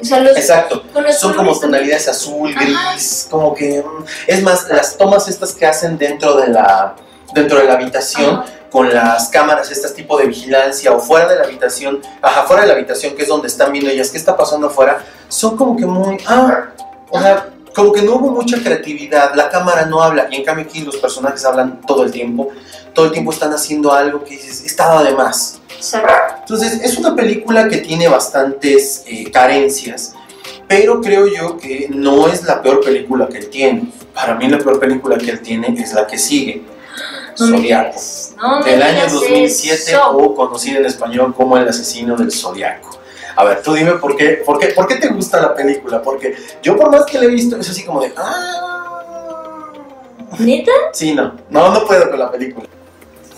[0.00, 0.82] O sea, los, Exacto.
[0.94, 2.92] los Son como tonalidades azul, Ajá.
[2.92, 3.82] gris, como que...
[3.82, 6.94] mm, Es más, las tomas estas que hacen dentro de la,
[7.34, 8.46] dentro de la habitación, Ajá.
[8.70, 12.68] con las cámaras, estas tipo de vigilancia, o fuera de la habitación, ajá, fuera de
[12.68, 15.84] la habitación, que es donde están viendo ellas, qué está pasando afuera, son como que
[15.84, 16.16] muy...
[16.26, 16.70] Ah,
[17.10, 20.64] o sea, como que no hubo mucha creatividad, la cámara no habla, y en cambio
[20.64, 22.48] aquí los personajes hablan todo el tiempo,
[22.94, 25.60] todo el tiempo están haciendo algo que dices, estaba de más.
[25.76, 26.34] Exacto.
[26.40, 30.14] Entonces, es una película que tiene bastantes eh, carencias,
[30.68, 33.92] pero creo yo que no es la peor película que él tiene.
[34.14, 36.62] Para mí la peor película que él tiene es la que sigue,
[37.36, 37.98] Zodiaco,
[38.36, 40.10] no del año digas 2007 eso.
[40.10, 42.99] o conocida en español como El asesino del Zodiaco.
[43.36, 46.36] A ver, tú dime por qué, por qué, por qué te gusta la película, porque
[46.62, 48.12] yo por más que la he visto es así como de...
[48.16, 49.70] Ah,
[50.38, 50.72] ¿Neta?
[50.92, 52.66] sí, no, no, no puedo con la película.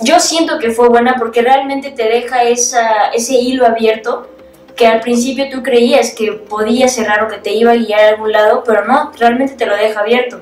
[0.00, 4.28] Yo siento que fue buena porque realmente te deja esa, ese hilo abierto
[4.76, 8.08] que al principio tú creías que podía cerrar o que te iba a guiar a
[8.10, 10.40] algún lado, pero no, realmente te lo deja abierto.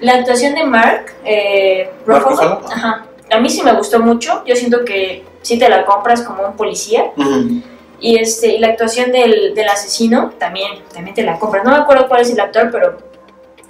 [0.00, 4.42] La actuación de Mark, eh, Mark Ruffalo, ajá, a mí sí me gustó mucho.
[4.46, 7.12] Yo siento que sí te la compras como un policía.
[7.16, 7.62] Ujú.
[8.02, 11.64] Y, este, y la actuación del, del asesino también, también te la compras.
[11.64, 12.98] No me acuerdo cuál es el actor, pero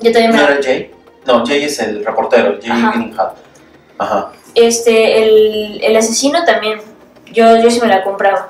[0.01, 0.91] yo también me ¿No la era Jay?
[1.27, 3.35] No, Jay es el reportero, Jay Ajá.
[3.99, 4.33] Ajá.
[4.55, 6.81] este, el, el asesino también,
[7.31, 8.49] yo, yo sí me la compraba.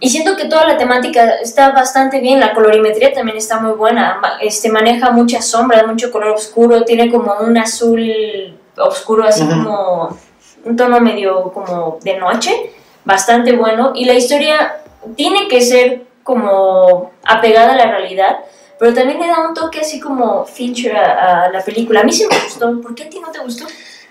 [0.00, 4.20] Y siento que toda la temática está bastante bien, la colorimetría también está muy buena,
[4.40, 10.18] este, maneja muchas sombras, mucho color oscuro, tiene como un azul oscuro, así como
[10.64, 12.72] un tono medio como de noche,
[13.04, 13.92] bastante bueno.
[13.94, 14.76] Y la historia
[15.16, 18.36] tiene que ser como apegada a la realidad,
[18.78, 22.00] pero también le da un toque así como Fincher a, a la película.
[22.00, 23.64] A mí sí me gustó, ¿por qué a ti no te gustó?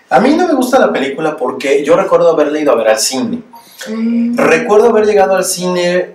[0.10, 3.00] A mí no me gusta la película porque yo recuerdo haberla ido a ver al
[3.00, 3.42] cine.
[3.88, 4.36] Mm.
[4.38, 6.14] Recuerdo haber llegado al cine,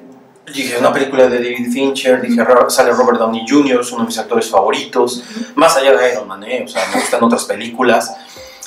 [0.55, 4.07] dije, una película de David Fincher, dije, "Ro- sale Robert Downey Jr., es uno de
[4.09, 6.63] mis actores favoritos, más allá de Iron Man, ¿eh?
[6.65, 8.15] o sea, me gustan otras películas.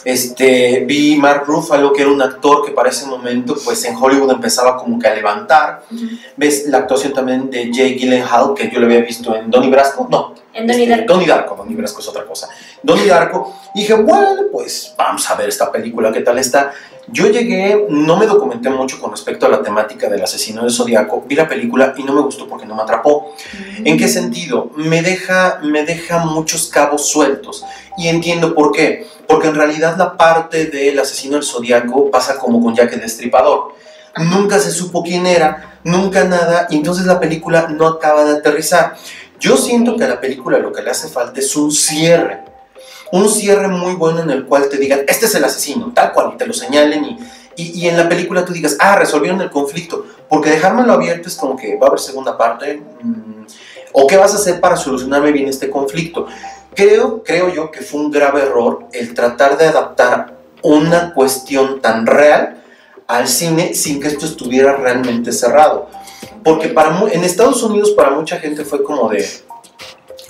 [0.06, 4.32] Este, vi Mark Ruffalo, que era un actor que para ese momento, pues en Hollywood
[4.32, 5.84] empezaba como que a levantar.
[6.38, 10.08] Ves la actuación también de Jay Gyllenhaal, que yo lo había visto en Donnie Brasco,
[10.10, 11.13] no, En Donnie este, Darko.
[11.13, 12.50] Donnie Darko, Donnie Brasco es otra cosa.
[12.84, 16.74] Donnie Darko, y dije, bueno, pues vamos a ver esta película, qué tal está.
[17.08, 21.24] Yo llegué, no me documenté mucho con respecto a la temática del asesino del Zodíaco,
[21.26, 23.34] vi la película y no me gustó porque no me atrapó.
[23.84, 24.69] ¿En qué sentido?
[24.76, 27.65] Me deja, me deja muchos cabos sueltos
[27.98, 29.08] y entiendo por qué.
[29.28, 33.76] Porque en realidad la parte del asesino del Zodíaco pasa como con Jack el Destripador.
[34.17, 38.95] Nunca se supo quién era, nunca nada, y entonces la película no acaba de aterrizar.
[39.39, 42.43] Yo siento que a la película lo que le hace falta es un cierre.
[43.12, 46.32] Un cierre muy bueno en el cual te digan, este es el asesino, tal cual,
[46.34, 47.19] y te lo señalen y,
[47.56, 50.06] y, y en la película tú digas, ah, resolvieron el conflicto.
[50.28, 52.84] Porque dejármelo abierto es como que va a haber segunda parte.
[53.02, 53.45] mm,
[53.93, 56.28] ¿O qué vas a hacer para solucionarme bien este conflicto?
[56.75, 62.06] Creo, creo yo que fue un grave error el tratar de adaptar una cuestión tan
[62.06, 62.62] real
[63.08, 65.89] al cine sin que esto estuviera realmente cerrado.
[66.43, 69.28] Porque para en Estados Unidos para mucha gente fue como de,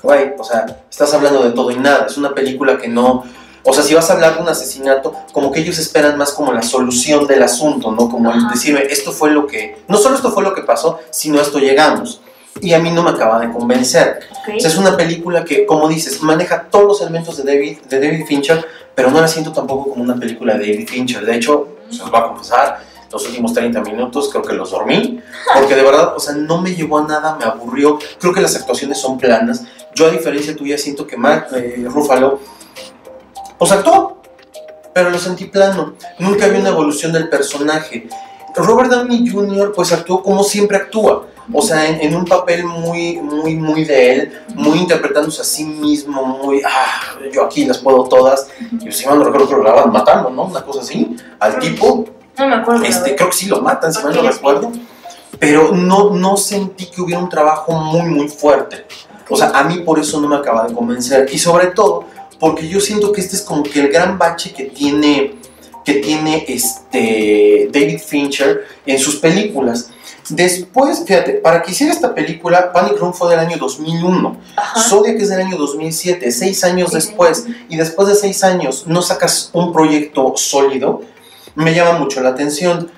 [0.01, 2.05] güey, o sea, estás hablando de todo y nada.
[2.07, 3.23] Es una película que no...
[3.63, 6.53] O sea, si vas a hablar de un asesinato, como que ellos esperan más como
[6.53, 8.09] la solución del asunto, ¿no?
[8.09, 8.49] Como Ajá.
[8.51, 9.77] decirme, esto fue lo que...
[9.87, 12.21] No solo esto fue lo que pasó, sino a esto llegamos.
[12.61, 14.19] y a mí no me acaba de convencer.
[14.31, 14.55] Ok.
[14.57, 17.99] O sea, es una película que, como dices, maneja todos los elementos de David, de
[17.99, 21.25] David Fincher, pero no la siento tampoco como una película de David Fincher.
[21.25, 22.79] De hecho, se los voy a confesar,
[23.11, 25.19] los últimos 30 minutos creo que los dormí,
[25.53, 27.97] porque de verdad, o sea, no me llevó a nada, me aburrió.
[28.19, 29.63] Creo que las actuaciones son planas.
[29.95, 32.39] Yo, a diferencia tuya, siento que Mark eh, Ruffalo,
[33.57, 34.21] pues actuó,
[34.93, 35.95] pero lo sentí plano.
[36.19, 38.07] Nunca vi una evolución del personaje.
[38.55, 41.27] Robert Downey Jr., pues actuó como siempre actúa.
[41.51, 45.65] O sea, en, en un papel muy, muy, muy de él, muy interpretándose a sí
[45.65, 48.49] mismo, muy, ah, yo aquí las puedo todas.
[48.85, 50.43] Y si mal no recuerdo, que lo graban matando, ¿no?
[50.43, 52.05] Una cosa así, al tipo.
[52.39, 52.84] No me acuerdo.
[52.86, 54.71] Este, creo que sí lo matan, si mal no recuerdo.
[55.38, 58.86] Pero no, no sentí que hubiera un trabajo muy, muy fuerte.
[59.30, 61.30] O sea, a mí por eso no me acaba de convencer.
[61.32, 62.06] Y sobre todo,
[62.39, 65.36] porque yo siento que este es como que el gran bache que tiene,
[65.86, 69.91] que tiene este David Fincher en sus películas.
[70.30, 74.38] Después, fíjate, para que hiciera esta película, Panic Room fue del año 2001.
[74.56, 74.82] Ajá.
[74.82, 77.45] Zodiac es del año 2007, seis años Sí, después.
[77.67, 81.02] Y después de seis años no sacas un proyecto sólido,
[81.55, 82.91] me llama mucho la atención.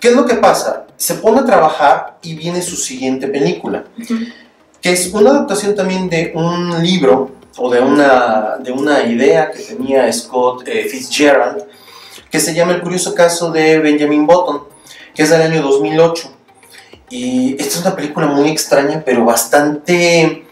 [0.00, 0.86] ¿Qué es lo que pasa?
[0.96, 3.84] Se pone a trabajar y viene su siguiente película,
[4.80, 9.60] que es una adaptación también de un libro o de una, de una idea que
[9.60, 11.64] tenía Scott eh, Fitzgerald,
[12.30, 14.64] que se llama El curioso caso de Benjamin Button,
[15.14, 16.30] que es del año 2008.
[17.10, 20.44] Y esta es una película muy extraña, pero bastante,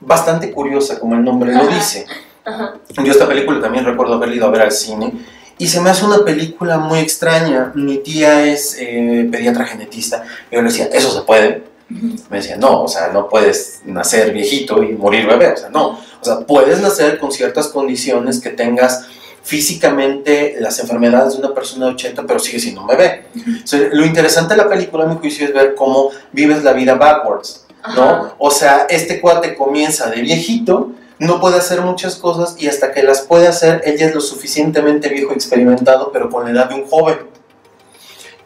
[0.00, 2.06] bastante curiosa, como el nombre lo dice.
[2.44, 2.74] Ajá.
[3.04, 5.12] Yo esta película también recuerdo haberla ido a ver al cine
[5.58, 7.72] y se me hace una película muy extraña.
[7.74, 11.64] Mi tía es eh, pediatra genetista yo le decía, ¿eso se puede?
[11.88, 15.98] Me decía, no, o sea, no puedes nacer viejito y morir bebé, o sea, no.
[16.20, 19.06] O sea, puedes nacer con ciertas condiciones que tengas
[19.42, 23.26] físicamente las enfermedades de una persona de 80, pero sigue siendo un bebé.
[23.64, 26.74] O sea, lo interesante de la película, a mi juicio, es ver cómo vives la
[26.74, 27.66] vida backwards.
[27.96, 28.34] ¿no?
[28.38, 33.02] O sea, este cuate comienza de viejito, no puede hacer muchas cosas y hasta que
[33.02, 36.76] las puede hacer, ella es lo suficientemente viejo y experimentado, pero con la edad de
[36.76, 37.18] un joven.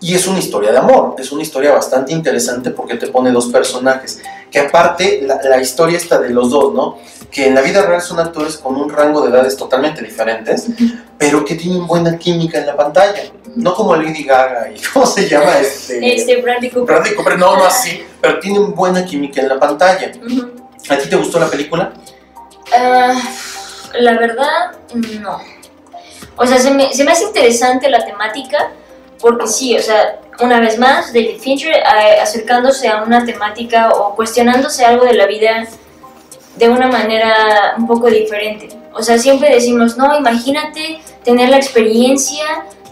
[0.00, 3.46] Y es una historia de amor, es una historia bastante interesante porque te pone dos
[3.46, 6.98] personajes, que aparte la, la historia está de los dos, ¿no?
[7.30, 10.66] Que en la vida real son actores con un rango de edades totalmente diferentes,
[11.16, 13.22] pero que tienen buena química en la pantalla,
[13.54, 16.16] no como Lady Gaga y ¿cómo se llama este?
[16.16, 16.96] Este, Bradley Cooper.
[16.96, 20.10] Bradley Cooper, no, no así, pero tienen buena química en la pantalla.
[20.88, 21.92] ¿A ti te gustó la película?
[22.74, 23.14] Ah,
[23.98, 24.72] la verdad,
[25.20, 25.38] no.
[26.36, 28.70] O sea, se me, se me hace interesante la temática
[29.20, 31.74] porque sí, o sea, una vez más, David Fincher
[32.20, 35.66] acercándose a una temática o cuestionándose algo de la vida
[36.56, 38.68] de una manera un poco diferente.
[38.92, 42.44] O sea, siempre decimos, no, imagínate tener la experiencia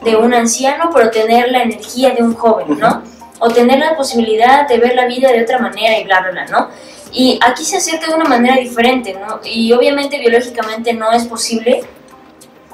[0.03, 3.03] de un anciano, pero tener la energía de un joven, ¿no?
[3.39, 6.45] O tener la posibilidad de ver la vida de otra manera y bla, bla, bla,
[6.47, 6.69] ¿no?
[7.13, 9.41] Y aquí se acerca de una manera diferente, ¿no?
[9.45, 11.83] Y obviamente biológicamente no es posible,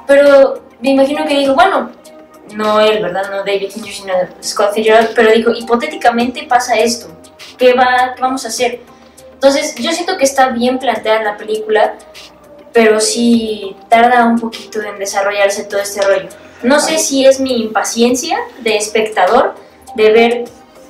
[0.07, 1.91] pero me imagino que digo, bueno,
[2.55, 3.31] no él, ¿verdad?
[3.31, 7.09] No David Fincher, sino Scott Fitzgerald, pero digo, hipotéticamente pasa esto,
[7.57, 8.81] ¿qué, va, ¿qué vamos a hacer?
[9.33, 11.95] Entonces, yo siento que está bien planteada la película,
[12.73, 16.29] pero sí tarda un poquito en desarrollarse todo este rollo.
[16.63, 19.55] No sé si es mi impaciencia de espectador
[19.95, 20.45] de ver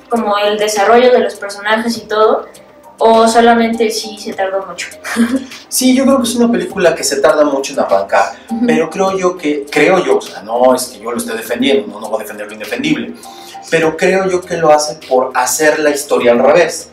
[0.09, 2.47] como el desarrollo de los personajes y todo,
[2.99, 4.87] o solamente sí se tardó mucho.
[5.69, 8.31] Sí, yo creo que es una película que se tarda mucho en arrancar,
[8.65, 11.87] pero creo yo que, creo yo, o sea, no es que yo lo esté defendiendo,
[11.87, 13.13] no, no voy a defender lo indefendible,
[13.69, 16.89] pero creo yo que lo hace por hacer la historia al revés.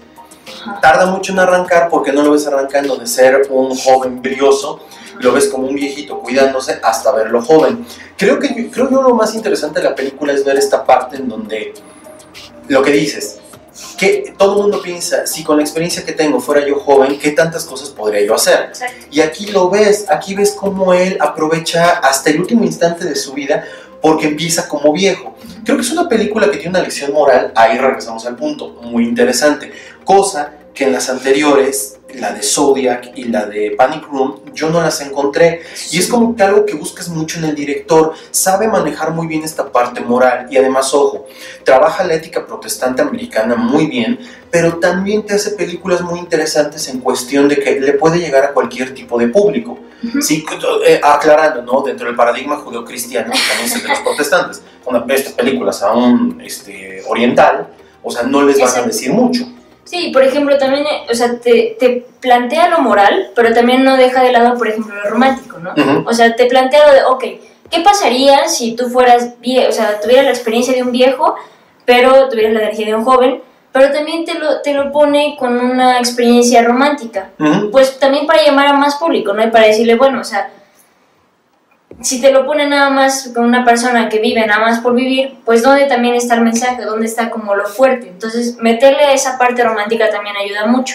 [0.82, 4.80] Tarda mucho en arrancar porque no lo ves arrancando de ser un joven brioso,
[5.20, 7.86] lo ves como un viejito cuidándose hasta verlo joven.
[8.18, 11.28] Creo que creo yo lo más interesante de la película es ver esta parte en
[11.28, 11.74] donde
[12.68, 13.40] lo que dices,
[13.98, 17.30] que todo el mundo piensa, si con la experiencia que tengo fuera yo joven, ¿qué
[17.30, 18.66] tantas cosas podría yo hacer?
[18.68, 19.06] Exacto.
[19.10, 23.32] Y aquí lo ves, aquí ves cómo él aprovecha hasta el último instante de su
[23.32, 23.64] vida
[24.00, 25.34] porque empieza como viejo.
[25.64, 29.04] Creo que es una película que tiene una lección moral, ahí regresamos al punto, muy
[29.04, 29.72] interesante,
[30.04, 34.82] cosa que en las anteriores, la de Zodiac y la de Panic Room, yo no
[34.82, 35.62] las encontré.
[35.90, 39.44] Y es como que algo que buscas mucho en el director, sabe manejar muy bien
[39.44, 41.26] esta parte moral y además, ojo,
[41.62, 44.18] trabaja la ética protestante americana muy bien,
[44.50, 48.52] pero también te hace películas muy interesantes en cuestión de que le puede llegar a
[48.52, 49.78] cualquier tipo de público.
[50.20, 50.44] Sí,
[50.86, 51.80] eh, aclarando, ¿no?
[51.80, 57.02] Dentro del paradigma judeocristiano, también es de los protestantes, una, estas películas a un este,
[57.08, 57.68] oriental,
[58.02, 59.46] o sea, no les van a decir mucho.
[59.84, 63.96] Sí, por ejemplo, también, eh, o sea, te, te plantea lo moral, pero también no
[63.96, 65.72] deja de lado, por ejemplo, lo romántico, ¿no?
[66.06, 67.24] O sea, te plantea lo de, ok,
[67.70, 71.34] ¿qué pasaría si tú fueras viejo, o sea, tuvieras la experiencia de un viejo,
[71.84, 75.58] pero tuvieras la energía de un joven, pero también te lo, te lo pone con
[75.58, 77.30] una experiencia romántica.
[77.72, 79.44] Pues también para llamar a más público, ¿no?
[79.44, 80.48] Y para decirle, bueno, o sea,
[82.02, 85.38] si te lo pone nada más con una persona que vive nada más por vivir,
[85.44, 86.82] pues ¿dónde también está el mensaje?
[86.82, 88.08] ¿Dónde está como lo fuerte?
[88.08, 90.94] Entonces, meterle esa parte romántica también ayuda mucho.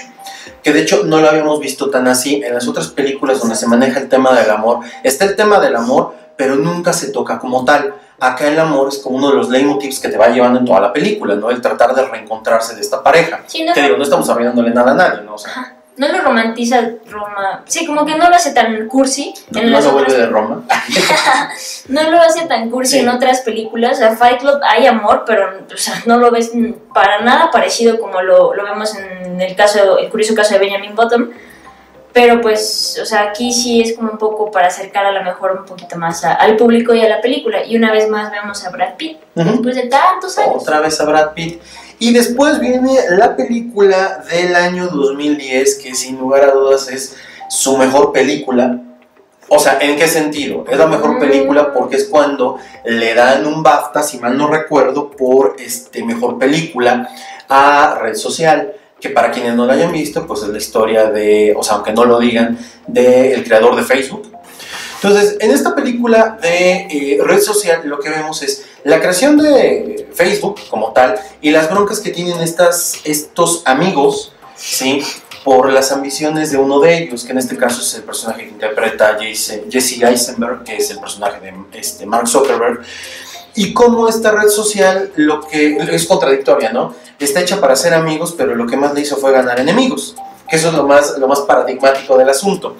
[0.63, 3.65] que de hecho no lo habíamos visto tan así en las otras películas donde se
[3.65, 4.79] maneja el tema del amor.
[5.03, 7.95] Está el tema del amor, pero nunca se toca como tal.
[8.19, 10.81] Acá el amor es como uno de los leitmotivs que te va llevando en toda
[10.81, 11.49] la película, ¿no?
[11.49, 13.41] El tratar de reencontrarse de esta pareja.
[13.47, 15.35] Sí, no, Que digo, no estamos arruinándole nada a nadie, ¿no?
[15.35, 17.63] O sea, no lo romantiza, Roma.
[17.67, 20.25] Sí, como que no lo hace tan cursi no, en no se vuelve otras de
[20.27, 20.63] Roma.
[21.89, 22.99] No lo hace tan cursi Sí.
[22.99, 23.93] en otras películas.
[23.93, 26.51] O sea, Fight Club hay amor, pero o sea, no lo ves
[26.93, 30.95] para nada parecido como lo, lo vemos en el caso, el curioso caso de Benjamin
[30.95, 31.29] Bottom.
[32.11, 35.51] Pero pues, o sea, aquí sí es como un poco para acercar a lo mejor
[35.51, 37.63] un poquito más a- al público y a la película.
[37.63, 40.55] Y una vez más vemos a Brad Pitt, después de tantos años.
[40.63, 41.61] Otra vez a Brad Pitt.
[41.99, 47.17] Y después viene la película del año 2010, que sin lugar a dudas es
[47.49, 48.79] su mejor película.
[49.49, 50.63] O sea, ¿en qué sentido?
[50.69, 55.11] Es la mejor película porque es cuando le dan un BAFTA, si mal no recuerdo,
[55.11, 57.09] por este, mejor película
[57.49, 58.73] a Red Social.
[59.01, 61.93] Que para quienes no la hayan visto, pues es la historia de, o sea, aunque
[61.93, 64.29] no lo digan, del creador de Facebook.
[65.01, 70.09] Entonces, en esta película de eh, red social lo que vemos es la creación de
[70.13, 75.01] Facebook como tal y las broncas que tienen estas, estos amigos, ¿sí?
[75.45, 78.49] Por las ambiciones de uno de ellos, que en este caso es el personaje que
[78.49, 82.81] interpreta Jesse, Eisenberg, que es el personaje de este, Mark Zuckerberg,
[83.55, 86.93] y cómo esta red social lo que es contradictoria, ¿no?
[87.19, 90.15] Está hecha para ser amigos, pero lo que más le hizo fue ganar enemigos.
[90.49, 92.75] Que eso es lo más, lo más paradigmático del asunto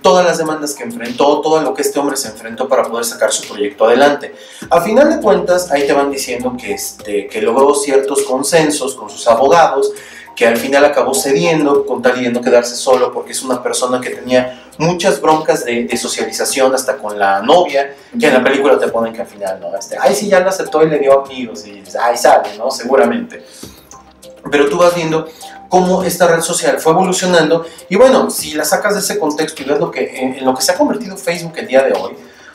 [0.00, 3.32] todas las demandas que enfrentó, todo lo que este hombre se enfrentó para poder sacar
[3.32, 4.34] su proyecto adelante.
[4.70, 9.08] A final de cuentas, ahí te van diciendo que, este, que logró ciertos consensos con
[9.08, 9.92] sus abogados,
[10.34, 13.62] que al final acabó cediendo con tal y de no quedarse solo, porque es una
[13.62, 18.42] persona que tenía muchas broncas de, de socialización hasta con la novia, que en la
[18.42, 19.76] película te ponen que al final, ¿no?
[19.76, 22.70] Este, ay, sí, ya lo aceptó y le dio amigos, y ahí sale, ¿no?
[22.70, 23.44] Seguramente.
[24.50, 25.28] Pero tú vas viendo
[25.72, 29.64] cómo esta red social fue evolucionando y bueno, si la sacas de ese contexto y
[29.64, 32.12] ves lo que, en, en lo que se ha convertido Facebook el día de hoy,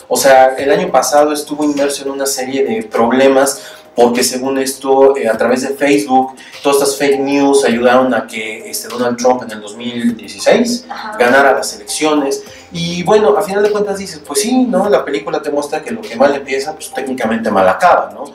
[0.08, 3.60] o sea, el año pasado estuvo inmerso en una serie de problemas
[3.96, 8.70] porque según esto, eh, a través de Facebook, todas estas fake news ayudaron a que
[8.70, 11.18] este, Donald Trump en el 2016 Ajá.
[11.18, 12.44] ganara las elecciones.
[12.72, 14.88] Y bueno, a final de cuentas dices, pues sí, ¿no?
[14.90, 18.26] La película te muestra que lo que mal empieza, pues técnicamente mal acaba, ¿no?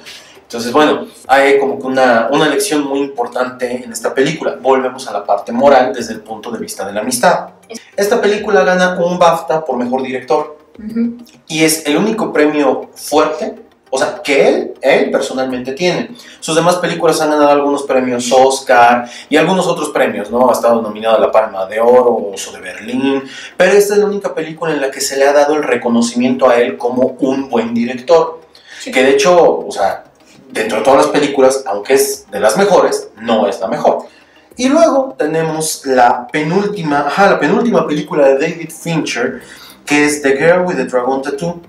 [0.53, 4.59] Entonces, bueno, hay como que una, una lección muy importante en esta película.
[4.61, 7.53] Volvemos a la parte moral desde el punto de vista de la amistad.
[7.97, 10.59] Esta película gana un BAFTA por mejor director
[11.49, 13.55] y es el único premio fuerte,
[13.89, 16.11] o sea, que él, él personalmente tiene.
[16.41, 20.51] Sus demás películas han ganado algunos premios Oscar y algunos otros premios, ¿no?
[20.51, 23.23] Ha estado nominado a la Palma de Oro, Oso de Berlín,
[23.57, 26.47] pero esta es la única película en la que se le ha dado el reconocimiento
[26.47, 28.43] a él como un buen director.
[28.85, 30.12] Que de hecho, o sea,
[30.53, 34.07] dentro de todas las películas, aunque es de las mejores, no es la mejor.
[34.57, 39.43] Y luego tenemos la penúltima, ajá, la penúltima película de David Fincher,
[39.85, 41.61] que es The Girl with the Dragon Tattoo.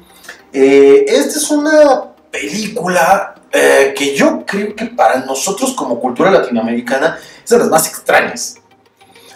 [0.52, 7.18] Eh, esta es una película eh, que yo creo que para nosotros como cultura latinoamericana
[7.44, 8.58] es de las más extrañas.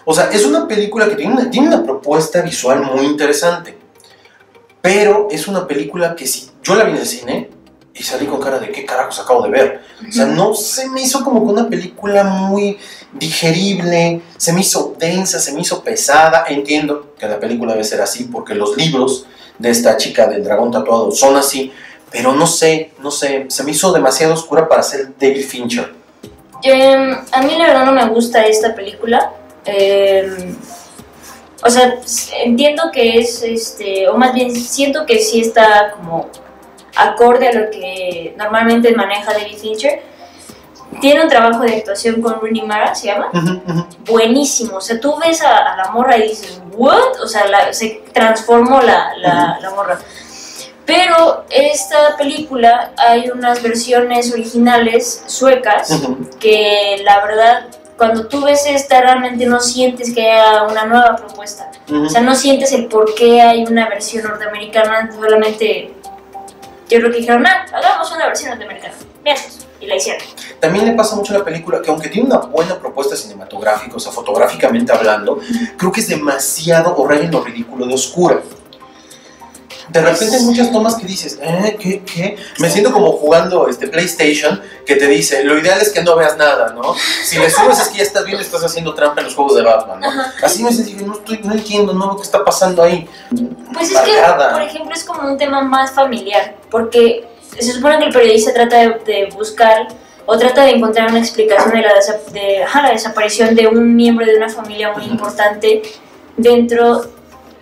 [0.04, 3.78] O sea, es una película que tiene una, tiene una propuesta visual muy interesante,
[4.82, 7.57] pero es una película que si yo la vi en el cine
[7.98, 9.82] y salí con cara de qué carajos acabo de ver.
[10.08, 12.78] O sea, no se me hizo como que una película muy
[13.14, 16.45] digerible, se me hizo densa, se me hizo pesada.
[16.48, 19.26] Entiendo que la película debe ser así porque los libros
[19.58, 21.72] de esta chica del dragón tatuado son así,
[22.12, 25.93] pero no sé, no sé, se me hizo demasiado oscura para ser David Fincher.
[26.62, 29.34] Em, a mí la verdad no me gusta esta película.
[29.66, 30.56] Em,
[31.64, 32.00] o sea,
[32.43, 36.30] entiendo que es, este, o más bien siento que sí está como
[36.95, 40.01] acorde a lo que normalmente maneja David Fincher.
[41.01, 43.85] Tiene un trabajo de actuación con Rooney Mara, se llama, Ujú, ujú.
[44.05, 44.77] buenísimo.
[44.77, 47.19] O sea, tú ves a, a la morra y dices, ¿what?
[47.21, 49.99] O sea, la- se transformó la, la, la morra.
[50.85, 55.89] Pero esta película hay unas versiones originales suecas
[56.39, 57.67] que la verdad
[57.97, 61.69] cuando tú ves esta realmente no sientes que haya una nueva propuesta.
[61.91, 65.93] O sea, no sientes el por qué hay una versión norteamericana, solamente
[66.89, 68.93] yo creo que dijeron, ah, hagamos una versión norteamericana.
[69.23, 69.67] Veamos.
[69.79, 70.21] Y la hicieron.
[70.59, 73.99] También le pasa mucho a la película que aunque tiene una buena propuesta cinematográfica, o
[73.99, 75.39] sea, fotográficamente hablando,
[75.77, 78.41] creo que es demasiado o lo ridículo de oscura.
[79.89, 81.77] De repente hay muchas tomas que dices, ¿eh?
[81.79, 82.01] ¿Qué?
[82.03, 82.35] ¿Qué?
[82.59, 86.38] Me siento como jugando este PlayStation que te dice, lo ideal es que no veas
[86.38, 86.93] nada, ¿no?
[87.23, 89.63] Si le subes es que ya estás bien, estás haciendo trampa en los juegos de
[89.63, 90.07] Batman, ¿no?
[90.07, 90.33] Ajá.
[90.43, 93.07] Así me sentí, no, estoy, no entiendo, no qué está pasando ahí.
[93.73, 94.11] Pues es que,
[94.53, 97.27] por ejemplo, es como un tema más familiar, porque
[97.59, 99.88] se supone que el periodista trata de, de buscar
[100.25, 103.95] o trata de encontrar una explicación de la, desa- de, ajá, la desaparición de un
[103.95, 105.81] miembro de una familia muy importante
[106.35, 107.05] dentro,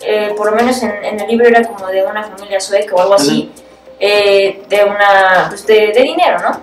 [0.05, 3.01] eh, por lo menos en, en el libro era como de una familia sueca o
[3.01, 3.51] algo así,
[3.99, 6.61] eh, de una, pues de, de dinero, ¿no?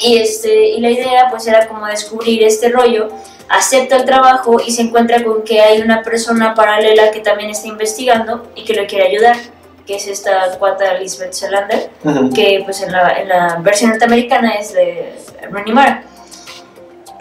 [0.00, 3.08] Y, este, y la idea pues era como descubrir este rollo,
[3.48, 7.68] acepta el trabajo y se encuentra con que hay una persona paralela que también está
[7.68, 9.36] investigando y que lo quiere ayudar,
[9.86, 11.90] que es esta cuata Lisbeth Salander,
[12.34, 15.14] que pues en la, en la versión norteamericana es de
[15.50, 16.02] Rooney Mara.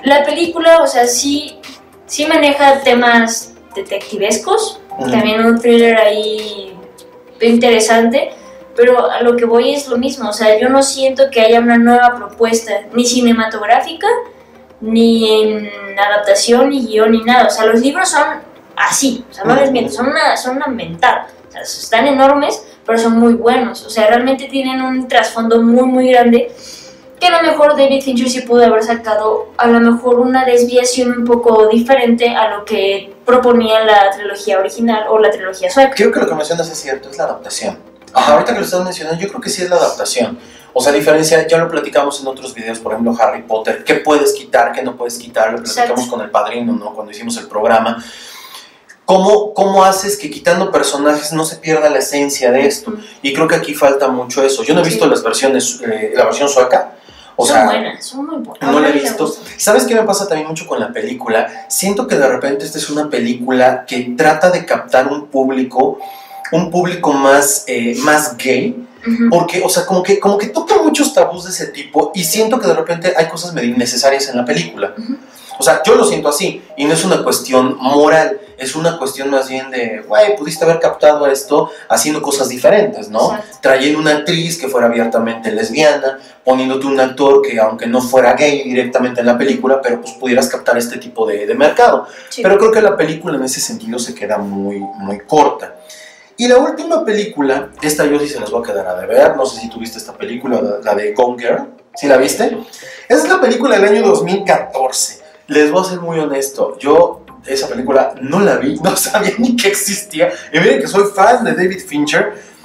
[0.03, 1.59] La película, o sea, sí,
[2.05, 6.77] sí maneja temas detectivescos, También un thriller ahí
[7.41, 8.31] interesante,
[8.75, 11.59] pero a lo que voy es lo mismo, o sea, yo no siento que haya
[11.59, 14.07] una nueva propuesta, ni cinematográfica,
[14.81, 18.23] ni en adaptación, ni guion, ni nada, o sea, los libros son
[18.75, 22.65] así, o sea, no les miento, son una, son una mentada, o sea, están enormes,
[22.85, 26.51] pero son muy buenos, o sea, realmente tienen un trasfondo muy, muy grande,
[27.19, 31.11] que a lo mejor David Fincher sí pudo haber sacado a lo mejor una desviación
[31.11, 35.93] un poco diferente a lo que proponía la trilogía original o la trilogía sueca.
[35.95, 37.77] Creo que lo que mencionas es cierto, es la adaptación.
[38.13, 40.37] Ajá, ahorita que lo estás mencionando, yo creo que sí es la adaptación.
[40.73, 43.95] O sea, a diferencia, ya lo platicamos en otros videos, por ejemplo, Harry Potter, qué
[43.95, 46.11] puedes quitar, qué no puedes quitar, lo platicamos Exacto.
[46.11, 46.93] con el padrino, ¿no?
[46.93, 48.03] Cuando hicimos el programa.
[49.05, 52.91] ¿Cómo, ¿Cómo haces que quitando personajes no se pierda la esencia de esto?
[52.91, 52.99] Mm.
[53.21, 54.63] Y creo que aquí falta mucho eso.
[54.63, 54.89] Yo no he Sí.
[54.91, 56.95] visto las versiones, eh, la versión sueca.
[57.35, 58.71] O son sea, buenas, son muy buenas.
[58.71, 59.33] no la he visto.
[59.57, 61.65] ¿Sabes qué me pasa también mucho con la película?
[61.67, 65.99] Siento que de repente esta es una película que trata de captar un público,
[66.51, 68.87] un público más, eh, más gay,
[69.29, 72.59] porque, o sea, como que, como que toca muchos tabús de ese tipo y siento
[72.59, 74.95] que de repente hay cosas medio innecesarias en la película.
[75.59, 79.29] O sea, yo lo siento así y no es una cuestión moral, es una cuestión
[79.29, 83.33] más bien de, güey, pudiste haber captado esto haciendo cosas diferentes, ¿no?
[83.33, 83.57] Exacto.
[83.61, 88.63] trayendo una actriz que fuera abiertamente lesbiana, poniéndote un actor que aunque no fuera gay
[88.63, 92.07] directamente en la película, pero pues pudieras captar este tipo de, de mercado.
[92.29, 92.41] Sí.
[92.41, 95.75] Pero creo que la película en ese sentido se queda muy, muy corta.
[96.37, 99.45] Y la última película, esta yo sí se las voy a quedar a deber, no
[99.45, 102.57] sé si tuviste esta película, la, la de Gone Girl, ¿sí la viste?
[103.07, 105.23] Esa es la película del año 2014.
[105.47, 109.55] Les voy a ser muy honesto, yo esa película no la vi, no sabía ni
[109.55, 110.31] que existía.
[110.51, 112.55] Y miren que soy fan de David Fincher.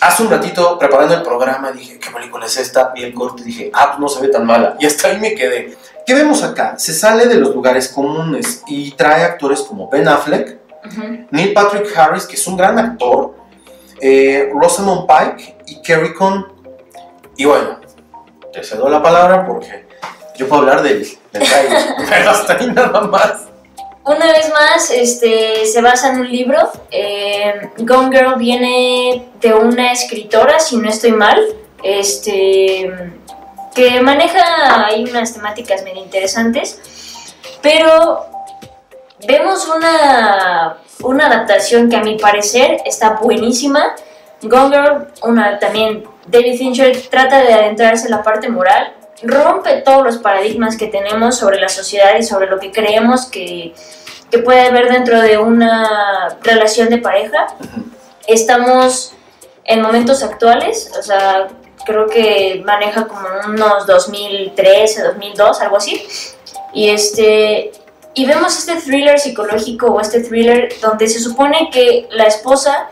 [0.00, 2.92] Hace un ratito, preparando el programa, dije, ¿qué película es esta?
[2.94, 4.76] Vi el corte dije, ah, pues no se ve tan mala.
[4.80, 5.76] Y hasta ahí me quedé.
[6.04, 6.74] ¿Qué vemos acá?
[6.78, 10.58] Se sale de los lugares comunes y trae actores como Ben Affleck.
[11.30, 13.34] Neil Patrick Harris, que es un gran actor,
[14.00, 16.46] eh, Rosamund Pike y Kerry Con.
[17.36, 17.80] Y bueno,
[18.52, 19.86] te cedo la palabra porque
[20.36, 23.43] yo puedo hablar del, del trailer, pero hasta ahí nada más.
[24.06, 26.58] Una vez más, este, se basa en un libro.
[26.90, 31.42] Eh, Gone Girl viene de una escritora, si no estoy mal,
[31.82, 32.92] este,
[33.74, 36.78] que maneja ahí unas temáticas medio interesantes,
[37.62, 38.26] pero
[39.26, 43.94] vemos una, una adaptación que a mi parecer está buenísima.
[44.42, 48.92] Gone Girl, una, también David Fincher trata de adentrarse en la parte moral,
[49.22, 53.74] rompe todos los paradigmas que tenemos sobre la sociedad y sobre lo que creemos que,
[54.30, 57.46] que puede haber dentro de una relación de pareja.
[58.26, 59.12] Estamos
[59.64, 61.48] en momentos actuales, o sea,
[61.84, 66.06] creo que maneja como unos 2013, 2002, algo así.
[66.72, 67.72] Y este
[68.16, 72.88] y vemos este thriller psicológico o este thriller donde se supone que la esposa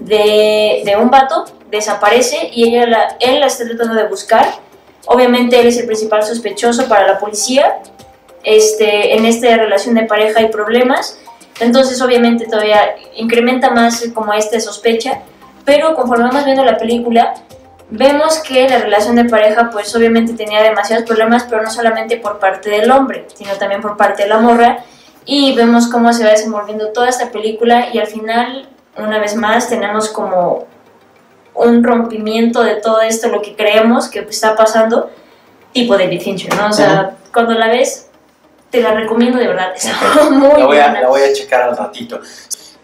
[0.00, 4.54] de, de un vato desaparece y ella la, él la está tratando de buscar.
[5.06, 7.78] Obviamente él es el principal sospechoso para la policía.
[8.42, 11.18] Este, en esta relación de pareja hay problemas.
[11.60, 15.20] Entonces obviamente todavía incrementa más como esta sospecha.
[15.64, 17.34] Pero conforme vamos viendo la película,
[17.90, 22.38] vemos que la relación de pareja pues obviamente tenía demasiados problemas, pero no solamente por
[22.38, 24.78] parte del hombre, sino también por parte de la morra.
[25.26, 29.70] Y vemos cómo se va desenvolviendo toda esta película y al final, una vez más,
[29.70, 30.66] tenemos como
[31.54, 35.10] un rompimiento de todo esto, lo que creemos que está pasando,
[35.72, 36.68] tipo David Fincher, ¿no?
[36.68, 38.08] O sea, cuando la ves,
[38.70, 40.30] te la recomiendo de verdad, es Ok.
[40.30, 41.00] muy La voy, a, buena.
[41.02, 42.20] la voy a checar al ratito.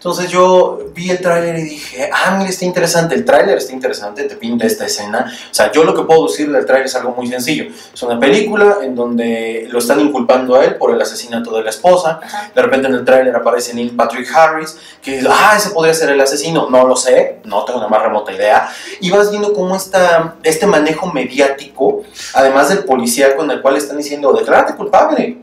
[0.01, 4.23] Entonces yo vi el tráiler y dije, ah, mira, está interesante, el tráiler está interesante,
[4.23, 5.31] te pinta esta escena.
[5.51, 7.65] O sea, yo lo que puedo decir del tráiler es algo muy sencillo.
[7.93, 11.69] Es una película en donde lo están inculpando a él por el asesinato de la
[11.69, 12.19] esposa.
[12.55, 16.09] De repente en el tráiler aparece Neil Patrick Harris, que dice, ah, ese podría ser
[16.09, 16.67] el asesino.
[16.67, 18.73] No lo sé, no tengo la más remota idea.
[19.01, 22.01] Y vas viendo cómo esta, este manejo mediático,
[22.33, 25.37] además del policía con el cual están diciendo, declárate culpable,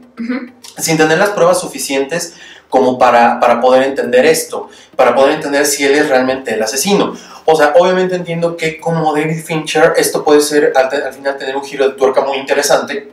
[0.76, 2.34] sin tener las pruebas suficientes
[2.68, 7.14] como para, para poder entender esto, para poder entender si él es realmente el asesino.
[7.44, 11.64] O sea, obviamente entiendo que como David Fincher, esto puede ser al, final tener un
[11.64, 13.10] giro de tuerca muy interesante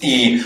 [0.00, 0.42] y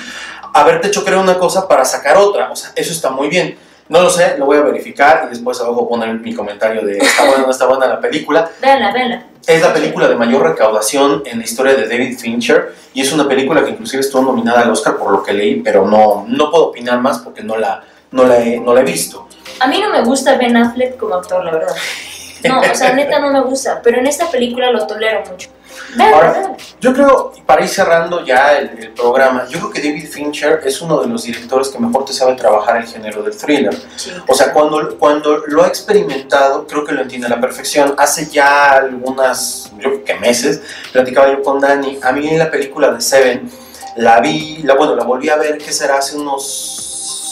[0.53, 2.53] haberte hecho creer una cosa para sacar otra.
[2.53, 3.59] O sea, eso está muy bien.
[3.89, 7.25] No lo sé, lo voy a verificar y después abajo poner mi comentario de está
[7.25, 8.49] buena o no está buena la película.
[8.63, 9.27] Véanla, véanla.
[9.47, 13.29] Es la película de mayor recaudación en la historia de David Fincher y es una
[13.29, 16.67] película que inclusive estuvo nominada al Oscar por lo que leí, pero no, no puedo
[16.67, 19.29] opinar más porque no la, no la, he, no la he visto.
[19.61, 21.75] A mí no me gusta Ben Affleck como actor, la verdad.
[22.49, 25.49] No, o sea, neta no me gusta, pero en esta película lo tolero mucho.
[25.99, 26.57] Ahora.
[26.81, 30.81] Yo creo, para ir cerrando ya el, el programa, yo creo que David Fincher es
[30.83, 33.75] uno de los directores que mejor te sabe trabajar el género del thriller.
[33.97, 34.13] Sí.
[34.29, 37.95] O sea, cuando, cuando lo ha experimentado, creo que lo entiende a la perfección.
[37.97, 40.61] Hace ya algunas, yo creo que meses,
[40.93, 41.99] platicaba yo con Dani.
[42.03, 43.51] A mí la película de Seven,
[43.97, 46.84] la vi, la, bueno, la volví a ver, que será hace unos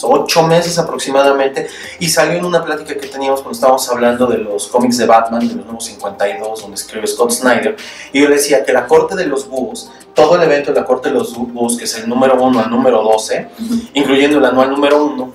[0.05, 4.69] ocho meses aproximadamente, y salió en una plática que teníamos cuando estábamos hablando de los
[4.69, 7.77] cómics de Batman, de los nuevos 52, donde escribe Scott Snyder,
[8.13, 10.87] y yo le decía que la corte de los búhos, todo el evento de la
[10.87, 13.49] corte de los búhos, que es el número 1 al número 12,
[13.95, 15.33] incluyendo el anual número 1,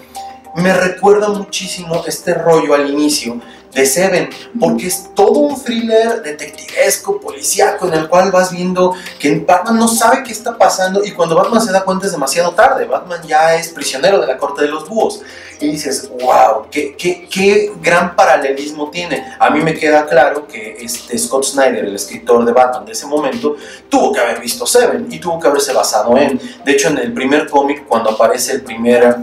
[0.55, 3.39] me recuerda muchísimo este rollo al inicio
[3.74, 9.39] de Seven, porque es todo un thriller detectivesco, policíaco, en el cual vas viendo que
[9.39, 12.86] Batman no sabe qué está pasando y cuando Batman se da cuenta es demasiado tarde,
[12.86, 15.22] Batman ya es prisionero de la corte de los búhos.
[15.59, 19.36] Y dices, wow, qué, qué, qué gran paralelismo tiene.
[19.39, 23.07] A mí me queda claro que este Scott Snyder, el escritor de Batman de ese
[23.07, 23.55] momento,
[23.89, 26.39] tuvo que haber visto Seven y tuvo que haberse basado en.
[26.63, 29.18] De hecho, en el primer cómic, cuando aparece el primer,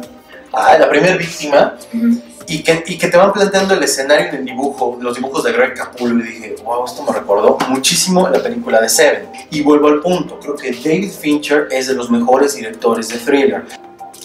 [0.56, 1.74] ah, la primera víctima,
[2.46, 5.52] y que, y que te van planteando el escenario en el dibujo, los dibujos de
[5.52, 9.28] Greg Capullo, y dije, wow, esto me recordó muchísimo la película de Seven.
[9.50, 13.64] Y vuelvo al punto, creo que David Fincher es de los mejores directores de thriller.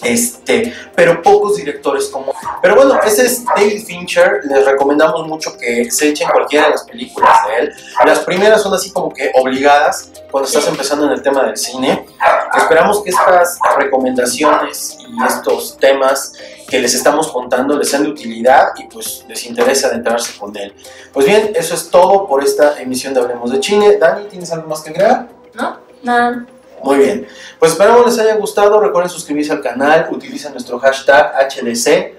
[0.02, 2.32] Este, pero pocos directores como.
[2.62, 4.40] Pero bueno, ese es David Fincher.
[4.44, 7.74] Les recomendamos mucho que se echen cualquiera de las películas de él.
[8.06, 12.06] Las primeras son así como que obligadas cuando estás empezando en el tema del cine.
[12.56, 16.32] Esperamos que estas recomendaciones y estos temas
[16.68, 20.74] que les estamos contando les sean de utilidad y pues les interese adentrarse con él.
[21.12, 23.98] Pues bien, eso es todo por esta emisión de Hablemos de Chile.
[23.98, 25.28] Dani, ¿tienes algo más que agregar?
[25.54, 25.78] ¿No?
[26.02, 26.46] Nada.
[26.82, 27.28] Muy bien.
[27.58, 28.80] Pues esperamos les haya gustado.
[28.80, 32.14] Recuerden suscribirse al canal, utilicen nuestro hashtag HDC.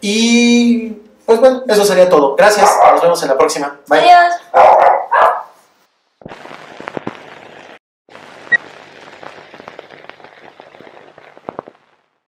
[0.00, 0.92] Y
[1.26, 2.34] pues bueno, eso sería todo.
[2.36, 2.68] Gracias.
[2.92, 3.80] Nos vemos en la próxima.
[3.86, 4.00] Bye.
[4.00, 4.34] Adiós.